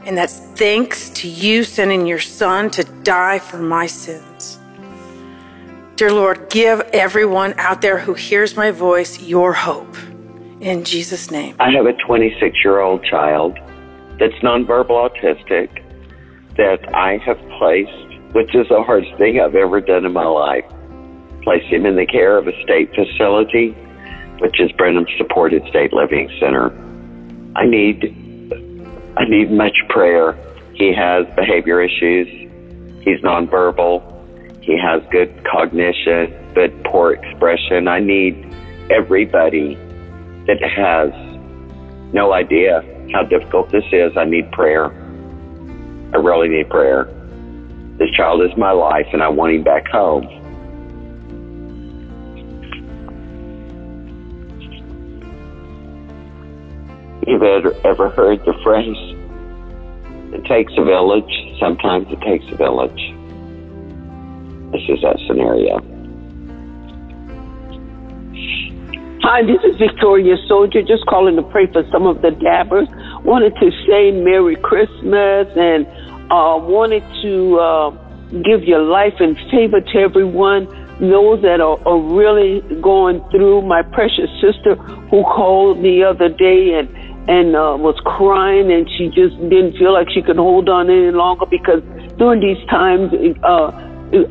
[0.04, 4.58] And that's thanks to you sending your son to die for my sins.
[5.94, 9.96] Dear Lord, give everyone out there who hears my voice your hope.
[10.60, 11.54] In Jesus' name.
[11.60, 13.58] I have a 26 year old child
[14.18, 15.84] that's nonverbal autistic
[16.58, 20.64] that I have placed, which is the hardest thing I've ever done in my life.
[21.42, 23.70] Place him in the care of a state facility,
[24.40, 26.70] which is Brenham Supported State Living Center.
[27.56, 28.14] I need
[29.16, 30.36] I need much prayer.
[30.74, 32.28] He has behavior issues.
[33.02, 34.02] He's nonverbal.
[34.62, 37.88] He has good cognition, but poor expression.
[37.88, 38.34] I need
[38.90, 39.76] everybody
[40.46, 41.10] that has
[42.12, 42.82] no idea
[43.12, 44.16] how difficult this is.
[44.16, 44.90] I need prayer.
[46.12, 47.04] I really need prayer.
[47.98, 50.24] This child is my life, and I want him back home.
[57.26, 58.96] You've ever, ever heard the phrase,
[60.32, 63.14] it takes a village, sometimes it takes a village.
[64.72, 65.80] This is that scenario.
[69.22, 72.88] Hi, this is Victoria Soldier, just calling to pray for some of the dabbers.
[73.24, 75.84] Wanted to say Merry Christmas and
[76.30, 77.90] uh, wanted to uh,
[78.44, 80.66] give your life and favor to everyone.
[81.00, 83.62] Those that are, are really going through.
[83.62, 84.74] My precious sister
[85.10, 86.88] who called the other day and
[87.28, 91.12] and uh, was crying, and she just didn't feel like she could hold on any
[91.12, 91.82] longer because
[92.16, 93.12] during these times,
[93.44, 93.68] uh,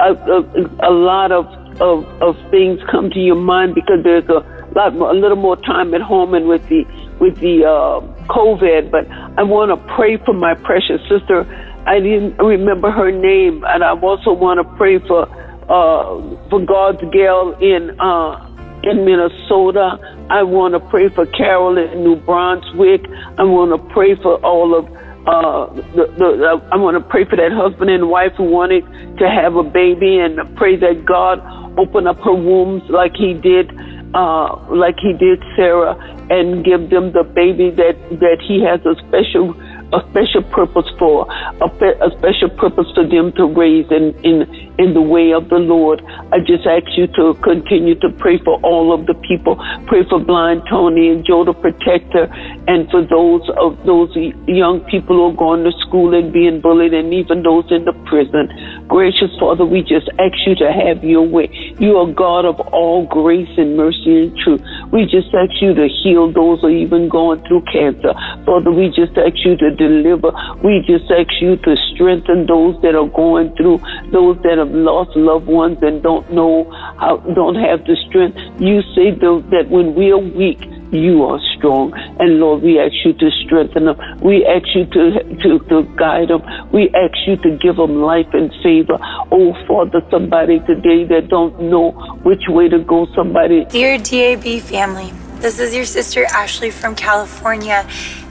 [0.02, 1.46] a, a, a lot of,
[1.80, 4.42] of of things come to your mind because there's a
[4.76, 6.84] lot a little more time at home and with the
[7.20, 8.02] with the uh,
[8.34, 8.90] COVID.
[8.90, 11.46] But I want to pray for my precious sister.
[11.88, 15.24] I didn't remember her name, and I also want to pray for
[15.70, 18.44] uh, for God's girl in uh,
[18.84, 19.98] in Minnesota.
[20.30, 23.08] I want to pray for Carol in New Brunswick.
[23.38, 24.86] I want to pray for all of
[25.28, 28.84] uh, the, the, I want to pray for that husband and wife who wanted
[29.20, 31.44] to have a baby and pray that God
[31.78, 33.72] open up her wombs like he did,
[34.16, 38.96] uh, like he did Sarah and give them the baby that, that he has a
[39.08, 39.52] special
[39.94, 44.44] a special purpose for, a, a special purpose for them to raise in, in,
[44.78, 46.04] in the way of the Lord.
[46.32, 49.56] I just ask you to continue to pray for all of the people.
[49.88, 52.28] Pray for blind Tony and Joe the protector
[52.68, 54.12] and for those of those
[54.48, 57.94] young people who are going to school and being bullied and even those in the
[58.06, 58.52] prison.
[58.88, 61.48] Gracious Father, we just ask you to have your way.
[61.80, 64.62] You are God of all grace and mercy and truth.
[64.92, 68.12] We just ask you to heal those who are even going through cancer.
[68.44, 70.32] Father, we just ask you to deliver.
[70.64, 73.80] We just ask you to strengthen those that are going through,
[74.12, 76.70] those that have lost loved ones and don't know
[77.00, 78.38] how, don't have the strength.
[78.60, 80.60] You say that when we are weak,
[80.92, 81.94] you are strong.
[82.20, 83.98] And Lord, we ask you to strengthen them.
[84.22, 86.42] We ask you to, to, to guide them.
[86.72, 88.98] We ask you to give them life and favor.
[89.32, 91.92] Oh, Father, somebody today that don't know
[92.24, 93.66] which way to go, somebody.
[93.66, 97.88] Dear DAB family, this is your sister Ashley from California.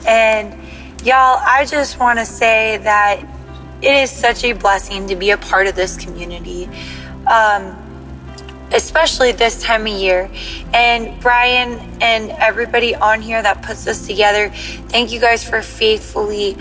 [0.07, 0.57] And
[1.07, 3.23] Y'all, I just want to say that
[3.81, 6.67] it is such a blessing to be a part of this community,
[7.27, 7.73] um,
[8.73, 10.29] especially this time of year.
[10.73, 14.49] And Brian and everybody on here that puts this together,
[14.89, 16.57] thank you guys for faithfully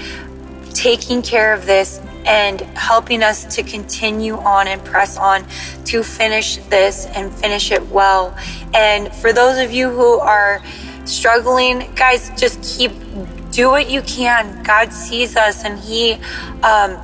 [0.72, 5.44] taking care of this and helping us to continue on and press on
[5.86, 8.32] to finish this and finish it well.
[8.74, 10.62] And for those of you who are
[11.04, 12.92] struggling, guys, just keep
[13.56, 14.62] do what you can.
[14.62, 16.18] God sees us and He,
[16.62, 16.98] um,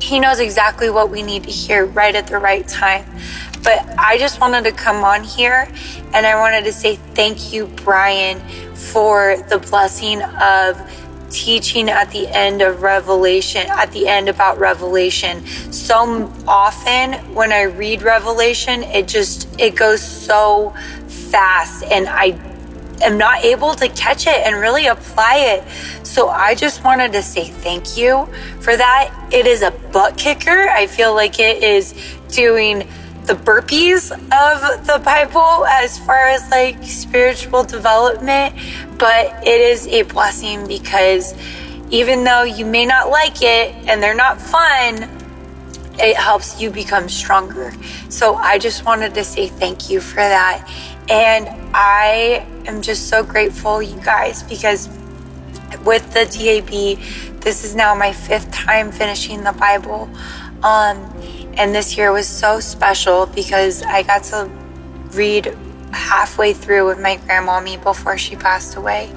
[0.00, 3.04] He knows exactly what we need to hear right at the right time.
[3.62, 5.68] But I just wanted to come on here
[6.14, 8.40] and I wanted to say thank you, Brian,
[8.74, 10.80] for the blessing of
[11.30, 15.44] teaching at the end of Revelation, at the end about Revelation.
[15.70, 20.74] So often when I read Revelation, it just, it goes so
[21.08, 22.53] fast and I
[23.02, 26.06] am not able to catch it and really apply it.
[26.06, 28.26] So I just wanted to say thank you
[28.60, 29.28] for that.
[29.32, 30.68] It is a butt kicker.
[30.68, 31.94] I feel like it is
[32.28, 32.88] doing
[33.24, 38.54] the burpees of the Bible as far as like spiritual development,
[38.98, 41.34] but it is a blessing because
[41.90, 45.08] even though you may not like it and they're not fun,
[45.98, 47.72] it helps you become stronger.
[48.08, 50.68] So I just wanted to say thank you for that.
[51.08, 54.88] And I am just so grateful, you guys, because
[55.84, 60.08] with the DAB, this is now my fifth time finishing the Bible.
[60.62, 60.98] Um,
[61.56, 64.50] and this year was so special because I got to
[65.12, 65.56] read
[65.92, 69.10] halfway through with my grandmommy before she passed away.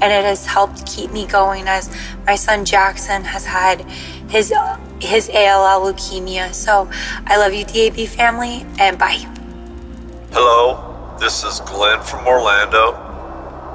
[0.00, 1.94] And it has helped keep me going as
[2.26, 3.82] my son Jackson has had
[4.28, 4.52] his
[5.00, 6.52] his ALL leukemia.
[6.52, 6.90] So
[7.26, 9.24] I love you, DAB family, and bye.
[10.32, 10.87] Hello,
[11.18, 12.98] this is Glenn from Orlando.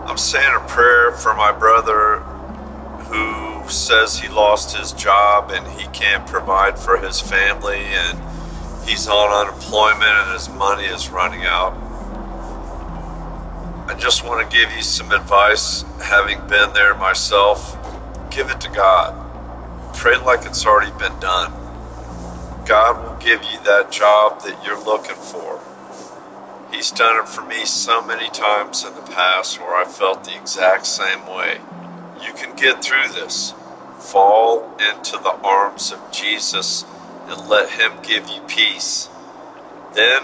[0.08, 2.24] I'm saying a prayer for my brother
[2.98, 8.20] who says he lost his job and he can't provide for his family and
[8.86, 11.78] he's on unemployment and his money is running out.
[13.90, 17.78] I just want to give you some advice, having been there myself.
[18.32, 19.14] Give it to God.
[19.94, 21.52] Pray like it's already been done.
[22.66, 25.60] God will give you that job that you're looking for.
[26.74, 30.36] He's done it for me so many times in the past where I felt the
[30.36, 31.60] exact same way.
[32.20, 33.54] You can get through this.
[34.00, 36.84] Fall into the arms of Jesus
[37.30, 39.08] and let Him give you peace.
[39.94, 40.24] Then,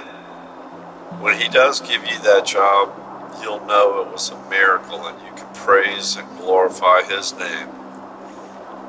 [1.20, 2.89] when He does give you that job,
[3.43, 7.70] you'll know it was a miracle and you can praise and glorify His name.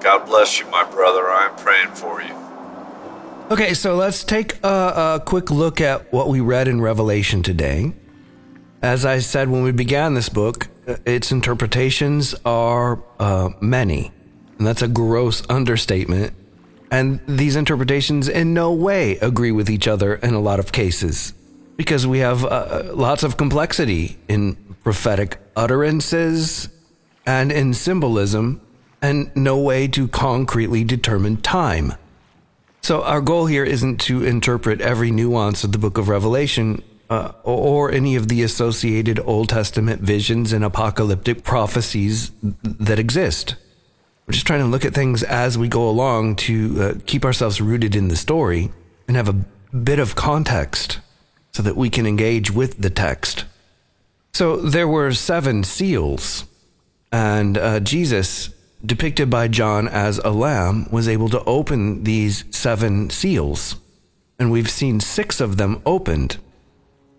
[0.01, 1.29] God bless you, my brother.
[1.29, 2.50] I am praying for you.
[3.51, 4.69] Okay, so let's take a,
[5.17, 7.93] a, quick look at what we read in Revelation today.
[8.81, 14.13] As I said when we began this book, uh, its interpretations are uh, many,
[14.57, 16.33] and that's a gross understatement.
[16.93, 21.35] And these interpretations in no way agree with each other in a lot of cases
[21.77, 26.69] because we have uh, lots of complexity in prophetic utterances
[27.27, 28.61] and in symbolism,
[29.03, 31.95] and no way to concretely determine time.
[32.83, 37.33] So, our goal here isn't to interpret every nuance of the book of Revelation uh,
[37.43, 43.57] or any of the associated Old Testament visions and apocalyptic prophecies that exist.
[44.27, 47.61] We're just trying to look at things as we go along to uh, keep ourselves
[47.61, 48.71] rooted in the story
[49.09, 51.01] and have a bit of context
[51.53, 53.45] so that we can engage with the text.
[54.33, 56.45] So there were seven seals,
[57.11, 58.51] and uh, Jesus,
[58.85, 63.77] depicted by John as a lamb, was able to open these seven seals.
[64.39, 66.39] And we've seen six of them opened.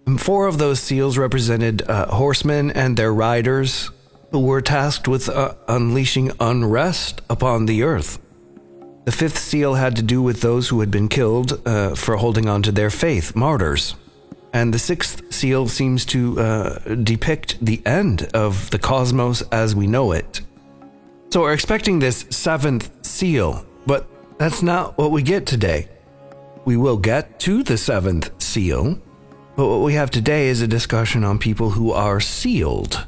[0.08, 3.92] And four of those seals represented uh, horsemen and their riders
[4.32, 8.20] who were tasked with uh, unleashing unrest upon the earth.
[9.06, 12.48] The fifth seal had to do with those who had been killed uh, for holding
[12.48, 13.96] on to their faith, martyrs.
[14.54, 19.88] And the sixth seal seems to uh, depict the end of the cosmos as we
[19.88, 20.42] know it.
[21.32, 24.08] So we're expecting this seventh seal, but
[24.38, 25.88] that's not what we get today.
[26.66, 29.00] We will get to the seventh seal,
[29.56, 33.06] but what we have today is a discussion on people who are sealed.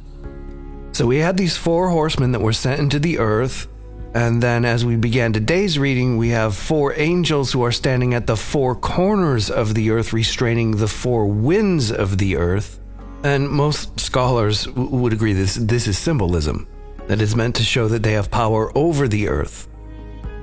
[0.93, 3.67] So we had these four horsemen that were sent into the earth
[4.15, 8.28] and then, as we began today's reading, we have four angels who are standing at
[8.28, 12.80] the four corners of the earth, restraining the four winds of the earth.
[13.24, 16.67] And most scholars w- would agree this, this is symbolism,
[17.07, 19.67] that is meant to show that they have power over the earth.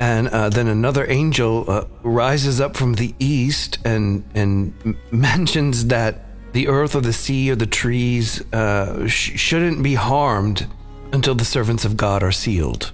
[0.00, 6.24] And uh, then another angel uh, rises up from the east and, and mentions that
[6.52, 10.66] the earth or the sea or the trees uh, sh- shouldn't be harmed
[11.12, 12.92] until the servants of God are sealed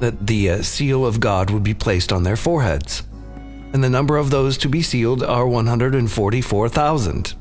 [0.00, 3.02] that the uh, seal of God would be placed on their foreheads.
[3.72, 7.34] And the number of those to be sealed are 144,000,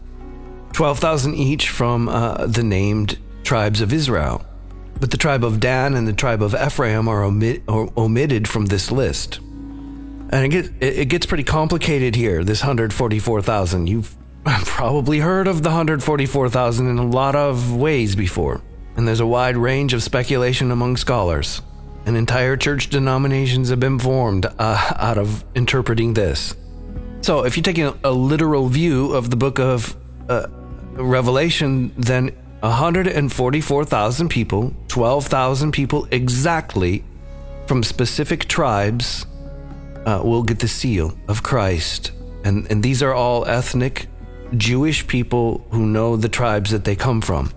[0.73, 4.44] 12,000 each from uh, the named tribes of Israel.
[4.99, 8.67] But the tribe of Dan and the tribe of Ephraim are, omit- are omitted from
[8.67, 9.39] this list.
[9.39, 13.87] And it, get, it gets pretty complicated here, this 144,000.
[13.87, 14.15] You've
[14.45, 18.61] probably heard of the 144,000 in a lot of ways before,
[18.95, 21.61] and there's a wide range of speculation among scholars
[22.05, 26.55] and entire church denominations have been formed uh, out of interpreting this.
[27.21, 29.95] So, if you're taking a literal view of the book of
[30.29, 30.47] uh,
[30.93, 32.31] Revelation, then
[32.65, 37.03] 144,000 people, 12,000 people exactly
[37.67, 39.25] from specific tribes
[40.05, 42.11] uh, will get the seal of Christ.
[42.43, 44.07] And, and these are all ethnic
[44.57, 47.49] Jewish people who know the tribes that they come from,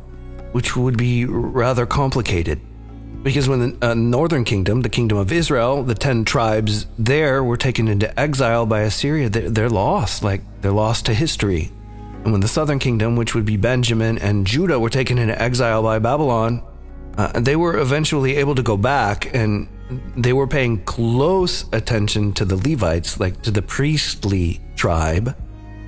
[0.52, 2.60] which would be rather complicated.
[3.22, 7.56] Because when the uh, northern kingdom, the kingdom of Israel, the 10 tribes there were
[7.56, 10.22] taken into exile by Assyria, they're, they're lost.
[10.22, 11.70] Like, they're lost to history.
[12.24, 15.82] And when the southern kingdom, which would be Benjamin and Judah, were taken into exile
[15.82, 16.62] by Babylon,
[17.16, 19.68] uh, they were eventually able to go back and
[20.16, 25.36] they were paying close attention to the Levites, like to the priestly tribe,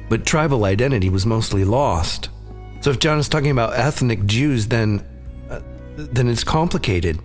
[0.08, 2.30] but tribal identity was mostly lost.
[2.80, 5.06] So if John is talking about ethnic Jews, then
[5.96, 7.18] then it's complicated.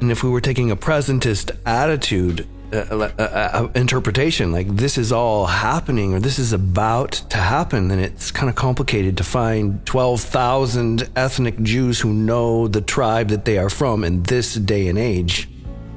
[0.00, 5.46] And if we were taking a presentist attitude, uh, uh, interpretation, like this is all
[5.46, 11.10] happening or this is about to happen, then it's kind of complicated to find 12,000
[11.14, 15.48] ethnic Jews who know the tribe that they are from in this day and age.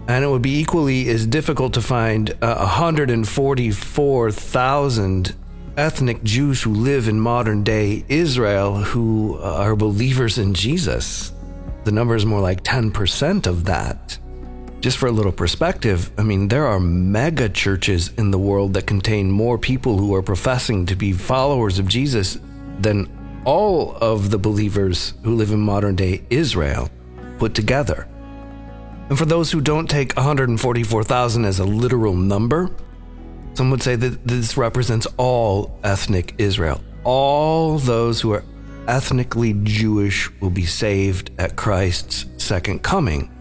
[0.08, 5.36] And it would be equally as difficult to find uh, 144,000
[5.76, 11.34] ethnic Jews who live in modern day Israel who are believers in Jesus.
[11.84, 14.18] The number is more like 10% of that.
[14.80, 18.86] Just for a little perspective, I mean, there are mega churches in the world that
[18.86, 22.38] contain more people who are professing to be followers of Jesus
[22.80, 26.92] than all of the believers who live in modern day Israel
[27.40, 28.08] put together.
[29.10, 32.70] And for those who don't take 144,000 as a literal number,
[33.54, 36.84] some would say that this represents all ethnic Israel.
[37.04, 38.44] All those who are
[38.88, 43.32] ethnically Jewish will be saved at Christ's second coming.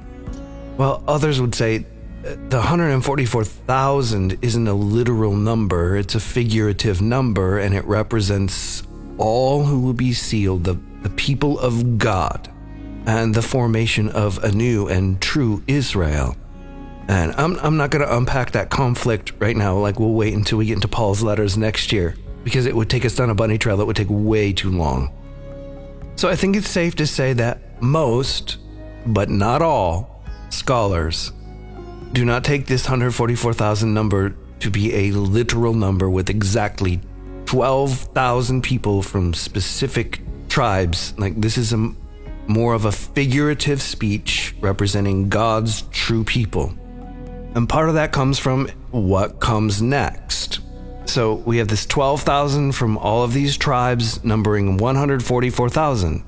[0.77, 1.87] Well, others would say
[2.25, 8.83] uh, the 144,000 isn't a literal number, it's a figurative number, and it represents
[9.19, 12.53] all who will be sealed, the, the people of God
[13.07, 16.37] and the formation of a new and true Israel.
[17.09, 19.79] And I'm, I'm not going to unpack that conflict right now.
[19.79, 23.05] Like, we'll wait until we get into Paul's letters next year because it would take
[23.05, 25.13] us down a bunny trail that would take way too long.
[26.17, 28.57] So I think it's safe to say that most,
[29.07, 30.16] but not all,
[30.51, 31.33] scholars
[32.13, 37.01] do not take this 144,000 number to be a literal number with exactly
[37.47, 41.15] 12,000 people from specific tribes.
[41.19, 41.93] Like, this is a
[42.47, 46.75] more of a figurative speech representing God's true people.
[47.55, 50.61] And part of that comes from what comes next.
[51.07, 56.25] So we have this 12,000 from all of these tribes, numbering 144,000.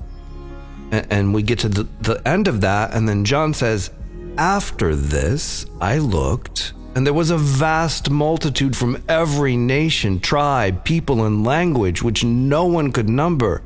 [0.91, 3.91] And we get to the, the end of that, and then John says,
[4.39, 11.25] After this, I looked, and there was a vast multitude from every nation, tribe, people,
[11.25, 13.61] and language, which no one could number,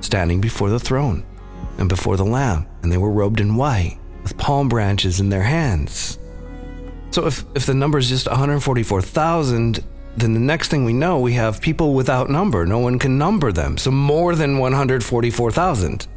[0.00, 1.24] standing before the throne
[1.78, 5.44] and before the Lamb, and they were robed in white, with palm branches in their
[5.44, 6.18] hands.
[7.12, 9.84] So if, if the number is just 144,000,
[10.16, 12.66] then the next thing we know, we have people without number.
[12.66, 13.78] No one can number them.
[13.78, 16.08] So more than 144,000.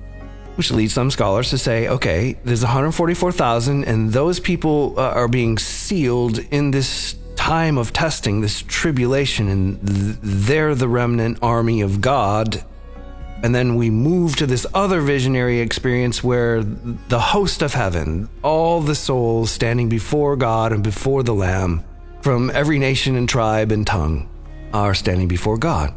[0.55, 5.57] Which leads some scholars to say, okay, there's 144,000, and those people uh, are being
[5.57, 11.99] sealed in this time of testing, this tribulation, and th- they're the remnant army of
[11.99, 12.63] God
[13.45, 18.81] and then we move to this other visionary experience where the host of heaven, all
[18.81, 21.83] the souls standing before God and before the Lamb
[22.21, 24.27] from every nation and tribe and tongue,
[24.73, 25.93] are standing before God.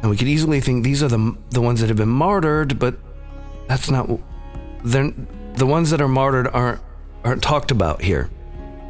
[0.00, 2.94] And we could easily think these are the, the ones that have been martyred, but
[3.68, 4.08] that's not.
[4.84, 5.12] They're,
[5.54, 6.80] the ones that are martyred aren't,
[7.24, 8.30] aren't talked about here.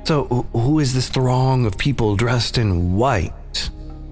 [0.04, 3.70] So, who is this throng of people dressed in white?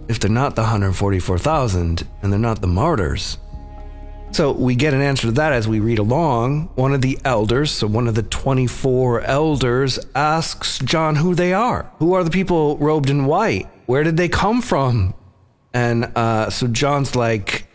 [0.08, 3.38] If they're not the 144,000 and they're not the martyrs,
[4.32, 6.70] so we get an answer to that as we read along.
[6.74, 11.92] One of the elders, so one of the 24 elders, asks John who they are.
[11.98, 13.68] Who are the people robed in white?
[13.84, 15.14] Where did they come from?
[15.74, 17.66] And uh, so John's like,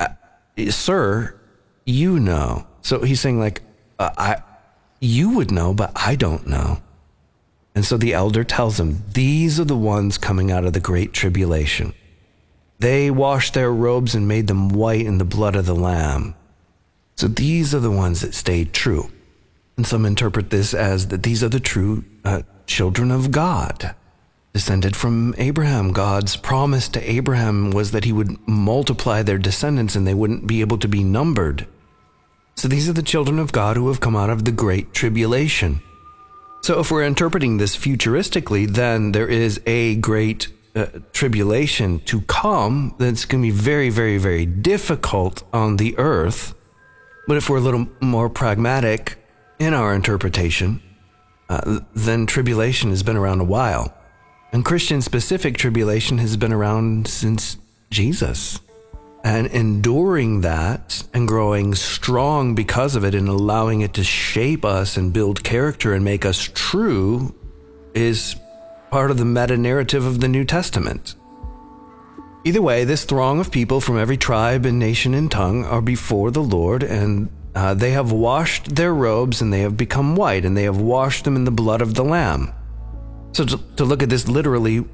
[0.00, 0.08] uh,
[0.68, 1.37] Sir,
[1.88, 2.66] you know.
[2.82, 3.62] So he's saying, like,
[3.98, 4.42] uh, I,
[5.00, 6.82] you would know, but I don't know.
[7.74, 11.12] And so the elder tells him, These are the ones coming out of the great
[11.12, 11.94] tribulation.
[12.78, 16.34] They washed their robes and made them white in the blood of the Lamb.
[17.16, 19.10] So these are the ones that stayed true.
[19.76, 23.94] And some interpret this as that these are the true uh, children of God,
[24.52, 25.92] descended from Abraham.
[25.92, 30.60] God's promise to Abraham was that he would multiply their descendants and they wouldn't be
[30.60, 31.66] able to be numbered.
[32.58, 35.80] So these are the children of God who have come out of the great tribulation.
[36.62, 42.96] So if we're interpreting this futuristically, then there is a great uh, tribulation to come,
[42.98, 46.52] that's going to be very, very, very difficult on the earth.
[47.28, 49.24] But if we're a little more pragmatic
[49.60, 50.82] in our interpretation,
[51.48, 53.94] uh, then tribulation has been around a while.
[54.50, 57.56] And Christian specific tribulation has been around since
[57.92, 58.58] Jesus.
[59.28, 64.96] And enduring that and growing strong because of it and allowing it to shape us
[64.96, 67.34] and build character and make us true
[67.94, 68.36] is
[68.90, 71.14] part of the meta narrative of the New Testament.
[72.46, 76.30] Either way, this throng of people from every tribe and nation and tongue are before
[76.30, 80.56] the Lord, and uh, they have washed their robes and they have become white, and
[80.56, 82.50] they have washed them in the blood of the Lamb.
[83.32, 84.86] So to, to look at this literally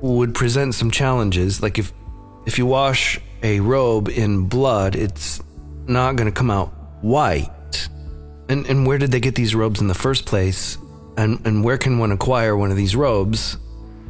[0.00, 1.60] would present some challenges.
[1.60, 1.92] Like if
[2.46, 5.42] if you wash a robe in blood, it's
[5.86, 6.72] not going to come out
[7.02, 7.88] white.
[8.48, 10.78] And and where did they get these robes in the first place?
[11.16, 13.58] And, and where can one acquire one of these robes?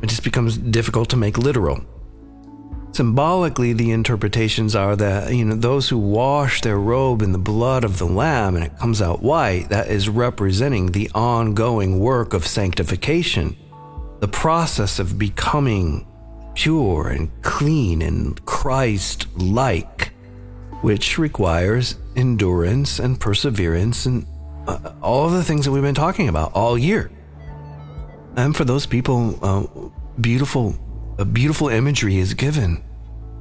[0.02, 1.84] It just becomes difficult to make literal.
[2.92, 7.84] Symbolically, the interpretations are that, you know, those who wash their robe in the blood
[7.84, 12.46] of the Lamb and it comes out white, that is representing the ongoing work of
[12.46, 13.56] sanctification,
[14.20, 16.06] the process of becoming
[16.54, 20.12] pure and clean and Christ like,
[20.82, 24.26] which requires endurance and perseverance and
[24.66, 27.10] uh, all the things that we've been talking about all year.
[28.36, 29.66] And for those people, uh,
[30.20, 30.74] beautiful,
[31.18, 32.82] a beautiful imagery is given.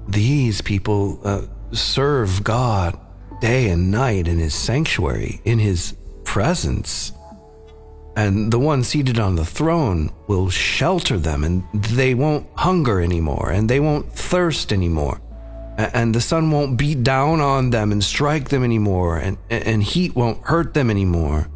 [0.07, 2.99] These people uh, serve God
[3.39, 7.11] day and night in His sanctuary, in His presence.
[8.15, 13.51] And the one seated on the throne will shelter them, and they won't hunger anymore,
[13.51, 15.21] and they won't thirst anymore.
[15.77, 20.15] And the sun won't beat down on them and strike them anymore, and, and heat
[20.15, 21.47] won't hurt them anymore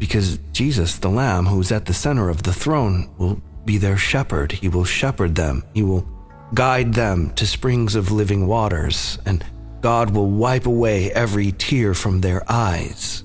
[0.00, 4.50] because Jesus, the Lamb, who's at the center of the throne, will be their shepherd.
[4.50, 5.62] He will shepherd them.
[5.74, 6.08] He will
[6.54, 9.44] guide them to springs of living waters, and
[9.82, 13.22] God will wipe away every tear from their eyes.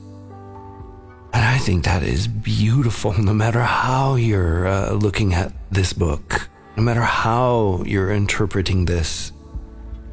[1.36, 6.50] And I think that is beautiful, no matter how you're uh, looking at this book,
[6.78, 9.34] no matter how you're interpreting this.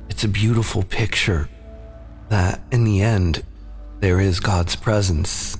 [0.08, 1.48] It's a beautiful picture
[2.28, 3.44] that in the end,
[4.00, 5.56] there is God's presence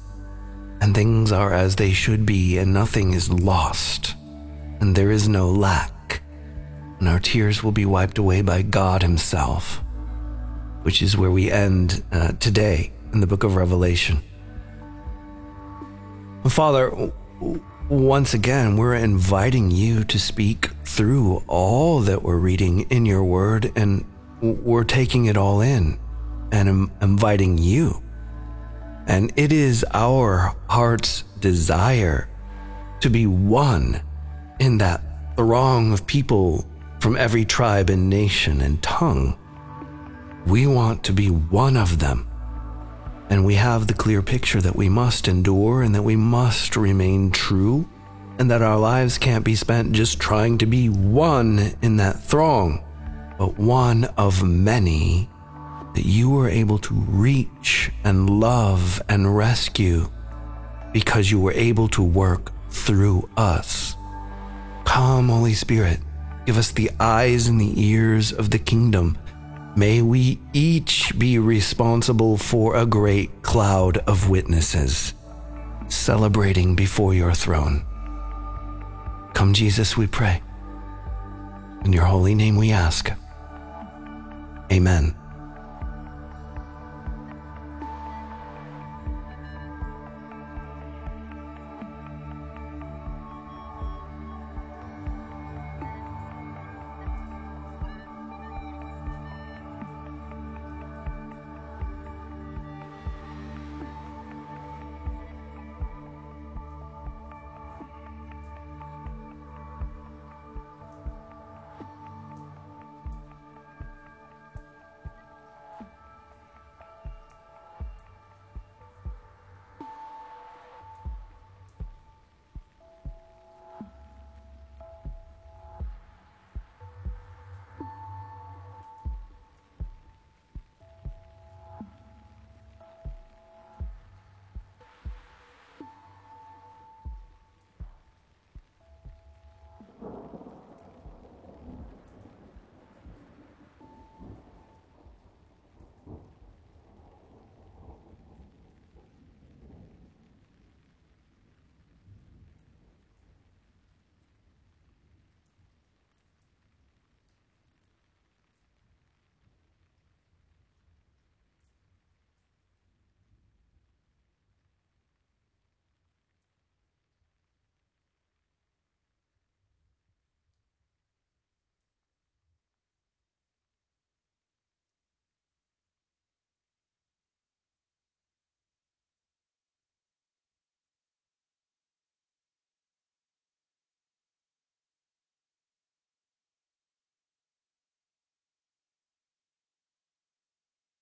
[0.81, 4.17] and things are as they should be, and nothing is lost,
[4.81, 6.23] and there is no lack,
[6.99, 9.81] and our tears will be wiped away by God Himself,
[10.83, 14.25] which is where we end uh, today in the book of Revelation.
[16.49, 17.13] Father,
[17.89, 23.73] once again, we're inviting you to speak through all that we're reading in your word,
[23.77, 24.05] and
[24.41, 25.99] we're taking it all in
[26.51, 28.03] and inviting you
[29.07, 32.29] and it is our heart's desire
[33.01, 34.01] to be one
[34.61, 35.03] in that
[35.37, 36.67] throng of people
[37.01, 39.37] from every tribe and nation and tongue.
[40.47, 42.29] We want to be one of them.
[43.33, 47.31] And we have the clear picture that we must endure and that we must remain
[47.31, 47.89] true,
[48.39, 52.85] and that our lives can't be spent just trying to be one in that throng,
[53.39, 55.31] but one of many
[55.95, 60.11] that you were able to reach and love and rescue
[60.93, 63.97] because you were able to work through us.
[64.85, 66.01] Come, Holy Spirit,
[66.45, 69.17] give us the eyes and the ears of the kingdom.
[69.75, 75.15] May we each be responsible for a great cloud of witnesses,
[75.89, 77.87] celebrating before your throne.
[79.33, 80.43] Come, Jesus, we pray.
[81.87, 83.11] In your holy name we ask.
[84.71, 85.17] Amen.